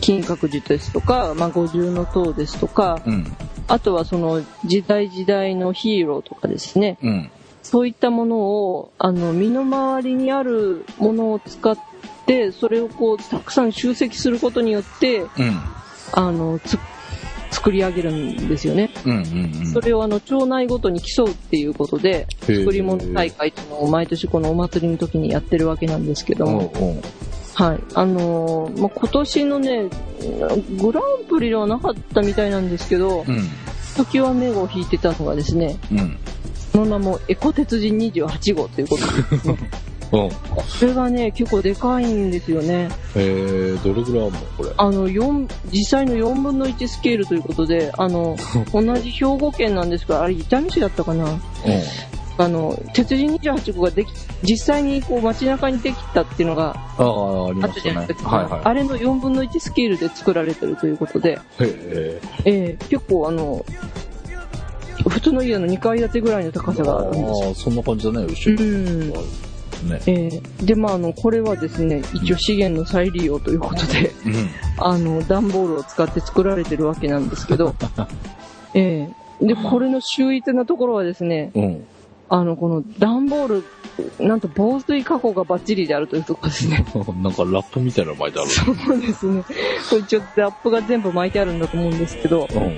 [0.02, 3.38] 金閣寺ですとか、まあ、五重塔ですとか、うん。
[3.68, 7.30] あとはその時代時代のヒーローとかですね、うん。
[7.64, 11.78] そういったものを、あの、身の回りにあるものを使っ
[12.26, 15.62] て、それをこう、たくさん集積することによって、うん。
[16.14, 16.78] あの、つ、
[17.52, 18.90] 作り上げるんですよね。
[19.06, 19.12] うん。
[19.12, 19.62] うん。
[19.62, 19.68] うん。
[19.68, 27.02] それをあの、町内ごとに競うっていうことで、作り物大会っていうのを毎年このお祭りの時にやってるわけなんですけどおうも、おう
[27.54, 27.80] はい。
[27.96, 29.90] あのーまあ、今年のね、
[30.80, 33.50] グランプリではなかったみたいなんですけど、うん。
[33.96, 36.20] 時きわめを引いてたのがですね、うん。
[36.72, 39.58] その名もエコ鉄人28号ということで。
[40.12, 40.30] うん。
[40.30, 42.90] これがね、結構でかいんですよね。
[43.16, 44.72] えー、どれぐらいあるのこれ？
[44.78, 48.38] あの、4、実際の4分の1スケールということで、あの、
[48.72, 51.26] 同じ兵庫県なんですが、あれ、伊丹市だったかな？
[51.26, 51.38] う
[52.40, 54.10] あの、鉄人28号ができ、
[54.44, 56.68] 実際にこう街中にできたっていうのがん。
[56.68, 58.24] ああ、ありあましたねったじゃないです。
[58.24, 58.30] か。
[58.30, 61.34] はいはあれの4分の1スケールで作られてるということで、い。
[61.34, 62.22] へえ。
[62.46, 63.66] ええ結構あの、
[65.10, 67.48] 普通の家の2階建てぐらいの高さがあるんですよ。
[67.48, 68.64] ああ、そんな感じだね、後ろ。
[68.64, 69.14] うん。
[69.84, 70.02] ね。
[70.08, 74.50] えーで、まあ、あの、これはですね、一応資源の再利用ということで、うん。
[74.80, 77.76] あの、段ボールを使って作られてるわけなんですけど、
[78.74, 81.88] えーで、これの秀逸なところはですね、うん。
[82.30, 83.64] あの、この段ボー
[84.20, 86.86] ル、なんと防水加工がバッチリであるというところですね。
[87.22, 88.50] なんかラップみたいなの巻いてある。
[88.50, 89.44] そうですね。
[89.90, 92.78] これちょっとラップが全部巻いてあるんだと思うんですけど、うん。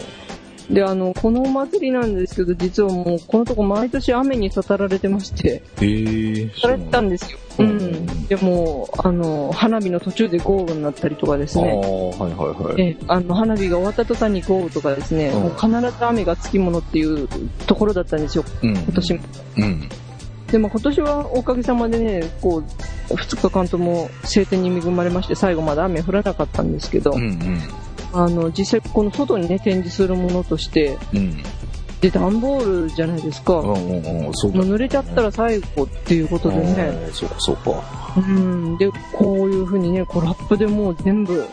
[0.70, 6.50] で、あの、このお祭りなんですけど、実はもう、このとこ毎年雨にたたられてまして、へえ。
[6.62, 7.40] されてたんですよ。
[7.58, 8.28] ううんん。
[8.28, 11.72] でも、あの、花火の途中で豪雨になったりとかですああ、ね。
[11.72, 12.82] はいはいはい。
[12.82, 17.28] えあの花火が終わった途端に豪雨とかですね、うんもう必ず雨がつきものっていう
[17.66, 18.72] ところだったんですよ、うん。
[18.72, 19.20] 今年も。
[19.58, 19.90] うん。
[20.52, 22.64] でも今年はおかげさまでね、こう、
[23.16, 27.60] 2日間とも晴天に恵まれまして、最後まで雨降らなかったんですけど、うんうん。
[28.14, 31.44] あの、実際この外にね、展示するものとして、うん。
[32.02, 33.60] で、段ボールじゃないですか。
[33.60, 34.34] うんうんうん。
[34.34, 37.10] そう濡れちゃったら最後っていうことでね。
[37.12, 37.84] そうかそうか。
[38.18, 38.78] うん。
[38.78, 41.46] で、こういう風にね、こうラップでもう全部、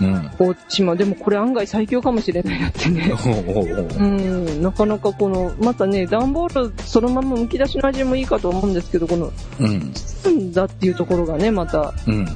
[0.00, 0.30] うん。
[0.38, 0.96] こうしまう。
[0.96, 3.12] でもこれ案外最強かもしれないなってね。
[3.54, 4.62] おうん。
[4.62, 9.92] なかなかこの、またね、段ボールそのまま剥き出しの味もいいかと思うんですけど、この、うん。
[9.92, 12.26] 包んだっていうところがね、また、うん。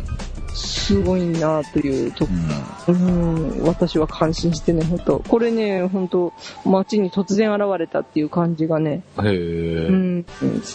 [0.86, 2.28] すごいなというと
[2.86, 6.32] う、うん、私は感心してね、本当これね、本当
[6.64, 9.26] 街に突然現れたっていう感じがね、ん。
[9.26, 9.90] へうえ。
[9.90, 10.24] ん、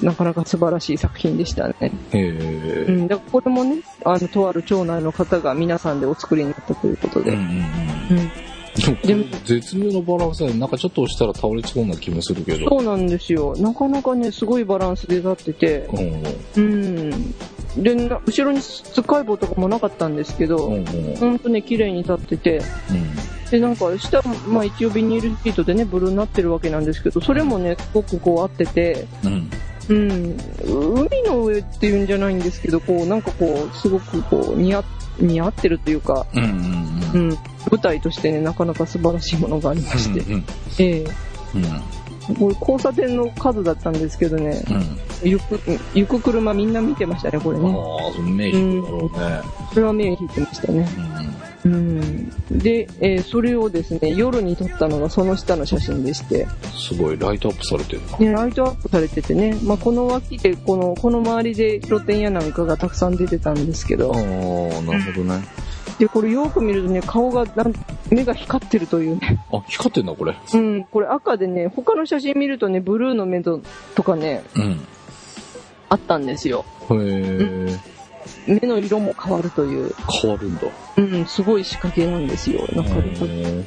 [0.01, 1.75] なかなか素晴らしい作品でしたね。
[2.11, 2.91] へうえ。
[2.91, 7.31] ん、だからこれもね、あの、とある町内の方が皆さんでお作りになったということで。
[7.31, 8.17] うんうんうん。
[8.17, 8.31] うん
[9.03, 12.69] でも、絶妙なバランスで、なんかちょっと押したら倒れそうな気もするけど。
[12.69, 13.53] そうなんですよ。
[13.57, 16.63] なかなかね、すごいバランスで立ってて、うん。
[16.63, 16.67] う
[17.07, 17.33] ん。
[17.77, 21.15] で、な後ろにつっかい棒とかもなかったんですけど、うんうん。
[21.15, 22.61] ほんとね、綺麗に立ってて、
[23.49, 29.49] で、なんか下、まあ一応ビニールシートでね、ブルーになってるわけなんですけど、それもね、すごくこう合ってて、うん。
[29.89, 34.83] うん、海の上っていうんじゃないんですけど、こう、なんかこう、すごくこう、似合、
[35.19, 36.43] 似合ってるというか、うん。
[36.43, 36.49] うん。
[36.49, 36.53] う
[37.13, 37.29] うん。
[37.29, 37.37] ん、
[37.69, 40.45] 舞台としてね、なかなか素晴らしいものがありまして、うん。
[40.79, 41.05] ええ
[41.55, 42.00] うん。
[42.39, 44.63] 交差点の数だったんですけどね、
[45.23, 45.29] うん。
[45.29, 45.59] 行く、
[45.93, 47.65] 行く車みんな見てましたね、これね。
[47.67, 49.41] ああ、その名品だろうね。
[49.73, 50.87] それは目引いてましたね。
[51.63, 52.29] うん。
[52.49, 58.17] で、えーそれをですね、夜に撮ったのがその下の写真でして、すごい、ライトアップされてるな。
[58.17, 64.21] ね、ライトアップされててね、まあ、この脇で、この、この周りで露店屋なんかがたくさん出てたんですけどああ、、
[64.81, 65.43] なるほどね。
[65.99, 67.73] で、これよく見るとね、顔がなん、
[68.11, 69.43] 目が光ってるというね。
[69.51, 70.35] あ、光ってんだ、これ。
[70.53, 73.61] うん、これ赤でね、他の写真見るとね、ブルーの目と
[73.95, 74.85] とかね、うん。
[75.89, 76.65] あったんですよ。
[76.89, 77.79] へえ、
[78.47, 80.61] 目の色も変わるという、変わるんだ。
[80.97, 82.61] うん、すごい仕掛けなんですよ。
[82.75, 83.01] なかなか。
[83.21, 83.63] へ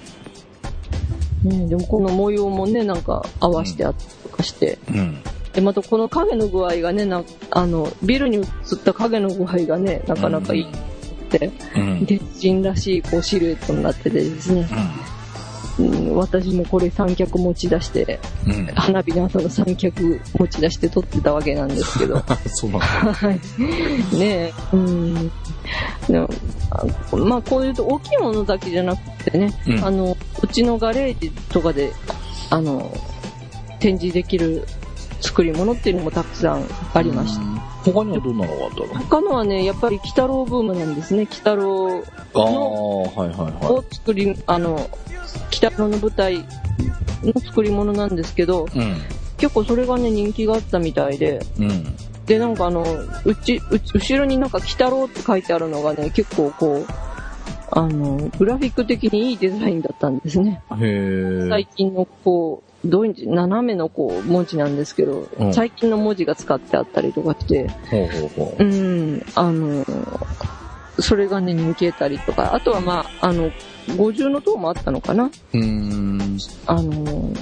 [1.44, 4.78] ね、でもこの模様もね、なんか合わせてあったりとかして。
[4.92, 5.18] えうん。
[5.54, 8.44] で、またこの影の具合がね、なあの、ビルに映っ
[8.84, 10.66] た影の具合がね、なかなかいい。
[12.06, 14.66] 鉄人らしいこうシルエットになっててですね、
[15.78, 18.66] うん、私もこれ三脚持ち出して、うん。
[18.66, 22.86] 花火の後の三脚持ち出して撮ってたわけなんですけど、 そうなんだ。
[23.12, 23.40] はい。
[24.16, 25.30] ねえ、うん。
[27.26, 31.92] まあこういうと大きいものだけじゃなくてね、うんあの、うちのガレージとかで、
[32.50, 32.96] あの、
[33.80, 34.66] 展示できる
[35.20, 37.53] 作り物っていうのもたくさんありました。
[37.84, 38.86] 他にはどんなのがあったの？
[39.04, 41.22] 他のはね、やっぱり鬼太郎ブームなんですね。
[41.22, 42.02] 鬼太郎
[42.34, 44.88] ああ、はいはいはを作り、あの、鬼
[45.50, 46.44] 太郎の舞台
[47.22, 48.78] の作り物なんですけど、い。
[48.78, 48.96] うん。
[49.36, 51.96] 結構それがね、人気があったみたいで、うん。
[52.26, 52.84] で、なんかあの、
[53.24, 56.86] うち、うち、後ろになんか、鬼太郎って書いてあるのがね、結構こう、
[57.70, 60.62] あの、グラフィック的にいいデザインだったんですね。
[60.72, 61.48] へえ。
[61.50, 68.66] 最近のこう、どう斜めのこう、文字なんですけど、うん最近の文字が使ってあったりとかして、ほうほうほうう。
[68.66, 69.84] ん、あの、
[70.98, 73.50] それがね、人気得たりとか、あとはまあ、あの、
[73.96, 76.38] 五重の塔もあったのかなうーん。
[76.66, 77.32] あの、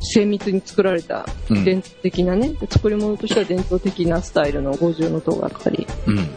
[0.00, 6.28] 精密に作られたうん伝統的なね、作り物としては伝統的なスタイルの五重の塔があったりうん。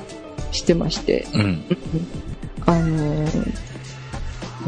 [0.52, 1.64] してまして、うん。
[2.66, 3.68] あのー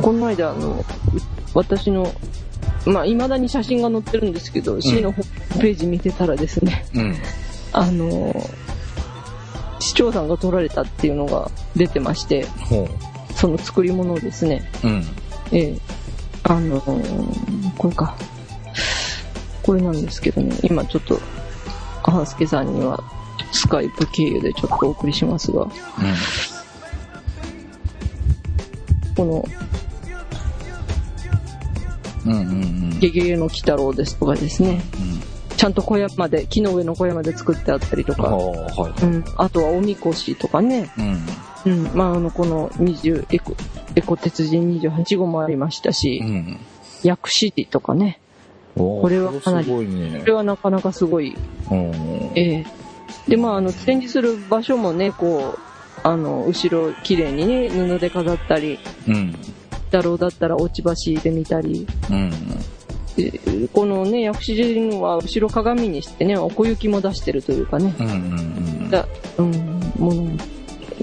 [0.02, 0.86] この間、あの、
[1.54, 2.14] 私の、
[2.86, 7.16] まあ、未だに写真が載ってるんですけど、市のホームページ見てたらですね、うん。
[7.74, 8.70] あのー
[9.82, 12.88] 市長さんが撮られたっていうのが出てまして、ほ
[13.34, 14.88] その作り物をですね、う。
[14.88, 15.04] うん。
[15.52, 15.78] ええ
[16.44, 18.16] あのーこれか。
[19.64, 21.20] これなんですけどね、今ちょっと、
[22.04, 23.02] 半助さんには、
[23.52, 25.68] スカイプ経由でちょっとお送りしますが、
[29.16, 29.46] この、
[32.26, 32.32] うん。
[32.32, 33.00] うんうんうん。
[33.00, 34.82] ゲゲゲの鬼太郎ですとかですね、
[35.58, 39.04] ちゃんと小屋まで、木の上の小屋まで作ってあったりとか、はい。
[39.04, 41.74] うん、あとはおみこしとかね、うん。
[41.74, 43.56] うん、まあ、あの、この20、エコ、
[43.96, 46.60] エコ鉄人28号もありましたし、うん。
[47.04, 48.20] 薬師寺とかね、
[48.76, 50.34] ここれはかなりねこれ。
[50.34, 51.36] はなかなかすごい、
[51.70, 52.32] うん。
[52.36, 52.66] ええ
[53.28, 55.60] で、まあ、あの、展示する場所もね、こう、
[56.04, 59.36] あの、後ろ綺麗にね、布で飾ったり、うん。
[59.92, 60.84] だろうだったら落ち
[61.16, 62.32] 橋で見たり、うん。
[63.16, 68.08] でこのね、薬師寺は後ろ鏡にしてね、奥行きも出してるというかね、うん。
[68.08, 68.90] うん。
[68.90, 69.06] だ
[69.38, 69.52] うん、
[69.98, 70.38] もの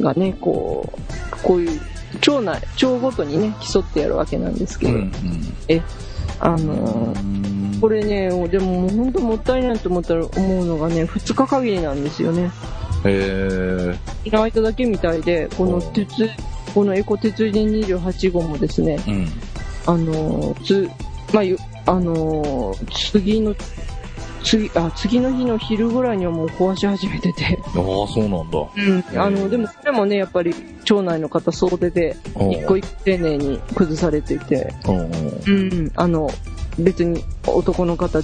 [0.01, 1.81] がね、こう、こういう、
[2.21, 5.13] 町内、町ごとにね、競ってやるわけなんですけど、うん。
[6.39, 12.51] あのーこれね、でももう本当もったいないと思ったら思うのがね、2日限りなんですよね。
[13.05, 14.29] へえ。
[14.29, 16.29] いただけみたいで、この鉄、
[16.77, 19.27] このエコ鉄人28号もですね、うん。
[19.87, 20.91] あのーつ、
[21.33, 21.57] まあ、ゆ
[21.87, 23.55] あのー次の、
[24.45, 27.59] 次、あ、次の日の昼ぐらいにはもう壊し始めてて。
[27.65, 28.59] ああ、そうなんだ。
[28.59, 29.19] うん。
[29.19, 30.55] あの、でも、これもね、やっぱり、
[30.85, 32.15] 町内の方総出で、
[32.51, 35.01] 一個一個丁寧に崩されていて、うん。
[35.01, 35.93] うん。
[35.95, 36.29] あの、
[36.79, 38.21] 別に男の方、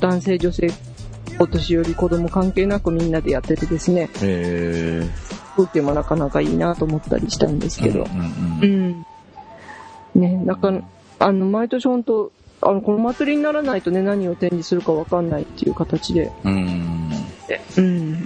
[0.00, 0.72] 男性、女性、
[1.38, 5.39] お年寄り、子供関係なくみんなでやっててですね、へえ。
[5.64, 8.00] 風景もなかなかいいなと思ったりしたんですけど。
[8.00, 8.20] うん。
[8.20, 8.22] う。
[8.62, 9.06] うんん。
[10.14, 10.80] ね、だから、
[11.18, 12.32] あの、毎年本当
[12.62, 16.30] あの、この祭りにならないとね、何を展示するかわかんないっていう形で。
[16.44, 17.10] うん。
[17.76, 18.18] うん。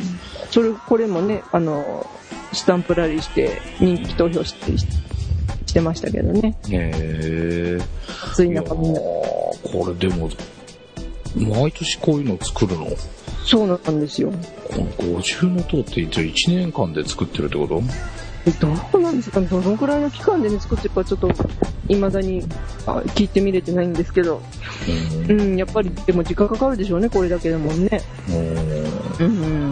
[0.51, 2.07] それ、これもね、あの、
[2.53, 6.57] スタンプラリーして、人気投票して、してましたけどね。
[6.68, 7.78] へえ。
[8.32, 9.01] 暑い中みんな。
[9.01, 10.28] これでも、
[11.37, 12.87] 毎年こういうの作るの？
[13.45, 14.32] そうなんですよ。
[14.75, 17.83] この五重の塔って一応1年間で作ってるってこと？
[18.47, 18.68] えど
[18.99, 19.41] うなんですか？
[19.41, 21.31] どのくらいの期間でね、作ってるかちょっと、
[21.89, 22.45] 未だに
[22.87, 24.43] あ聞いてみれてないんですけど。
[25.29, 25.33] う。
[25.33, 28.03] うんん、やっぱり、でも時間かかるでしょうね、これだけでもね。
[29.20, 29.29] うんう
[29.68, 29.70] ん。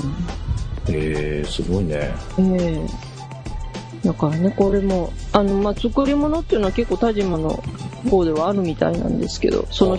[0.88, 2.14] へえ、すごいね。
[2.38, 2.86] ええ
[4.06, 7.62] だからね、これも、あの、まあ、作り物っていうのは結構田島の
[8.10, 9.96] 方ではあるみたいなんですけど、その。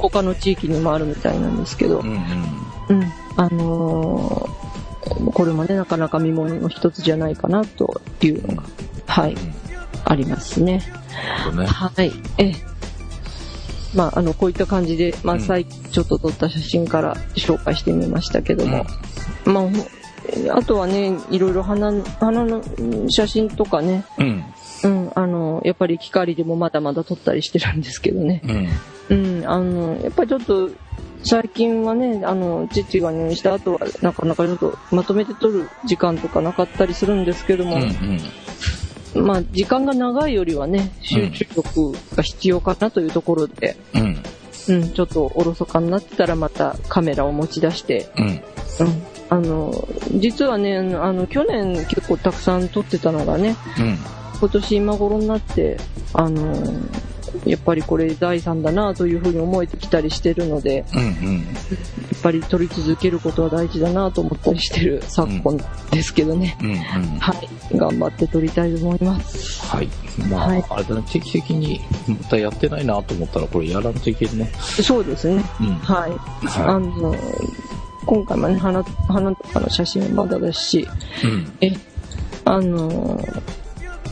[0.00, 2.18] 他の地域にもあるみたいなんですけどう、んうん。
[2.88, 4.58] うん、あのー
[5.32, 8.62] これもね、なかなか見物の一つじゃないかなというのが、
[9.06, 9.36] はい、
[10.04, 10.82] ありますね。
[11.56, 11.66] ね。
[11.66, 12.12] はい。
[12.36, 12.54] ええ。
[13.94, 18.84] まあ、あの、こういった感じで、まあ、うん最近ちょっと撮った写真から紹介してみましたけども、
[19.46, 19.70] まあ、ほ
[20.30, 24.44] えあとはね、いろいろ花の、花のうん写真とかね、うん。
[24.84, 28.42] うん、あの、やっぱり光でもまだまだ撮ったりしてるんですけどね。
[29.08, 29.38] うん。
[29.38, 30.70] うん、あの、やっぱりちょっと、
[31.24, 37.82] 最近はね、あの、父が入院した後は、なかなかちょっとまとめて撮る時間とかなかったりするんですけども、うん
[39.16, 39.26] うん。
[39.26, 44.22] まあ、時間が長いよりはね、集中力が必要かなというところで、うん。
[44.68, 48.26] うん、ちょっとおろそかになってたらまたカメラを持ち出して、うん。
[48.26, 48.42] うん、
[49.30, 53.98] あの、実はね、あの、去年結構たくさん撮ってたのがね、うん。
[54.38, 55.78] 今年今頃になって、
[56.12, 56.54] あの、
[57.44, 61.00] やっぱりこれ財産だなというふうに思えてきたりしてるので、うん。
[61.00, 61.38] うん。
[61.38, 61.42] や
[62.16, 65.56] っぱり撮り続けることは大事だなと思ったりしてる昨今
[65.90, 66.56] ですけどね。
[66.60, 66.70] うん。
[66.70, 66.76] うん。
[67.18, 67.76] はい。
[67.76, 69.66] 頑張って撮りたいと思います。
[69.66, 69.88] はい。
[70.30, 74.50] まあ、はいあれだね、定期的に、またやってないなと思ったら、これやらんといけんね。
[74.58, 75.44] そうですね。
[75.60, 75.74] うん。
[75.76, 76.12] はい。
[76.58, 77.14] あはの、
[78.04, 80.86] 今回もね、花、花とかの写真はまだですし、い。
[81.24, 81.56] うん。
[81.60, 81.72] え、
[82.44, 83.22] あの、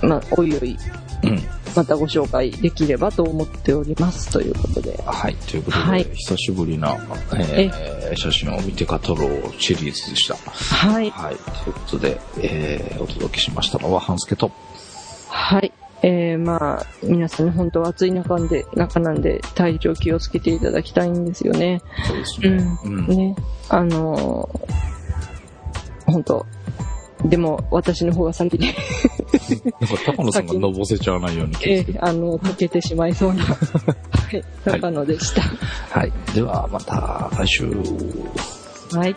[0.02, 0.76] まあ、おいおい、
[1.24, 1.55] うん。
[1.76, 4.30] またご紹介できればと思っております。
[4.30, 4.98] ということで。
[5.04, 5.36] はい。
[5.36, 6.96] ということで、はい久しぶりな、
[7.32, 10.36] えー写真を見て語ろうシリーズでした。
[10.36, 11.10] はい。
[11.10, 11.36] はい。
[11.64, 14.50] ということで、えーお届けしましたのは、半助と。
[15.28, 15.72] はい。
[16.02, 21.82] えー、まあ、皆さんね、本当は暑い中で、中なんで、体調気をつけていただきたいんですよね。
[22.06, 22.78] そうですね。
[22.84, 23.06] うん。
[23.08, 23.36] ね。
[23.68, 26.46] あのー、本当
[27.24, 28.76] でも、私の方が先に、なんか、
[30.04, 31.98] 高野さんがのぼせちゃわないように気をえつけて。
[31.98, 33.56] ー、あの、溶けてしまいそうな、は
[34.32, 35.42] い、中野でした。
[35.98, 36.12] はい。
[36.34, 37.66] では、また来週。
[38.92, 39.14] はい。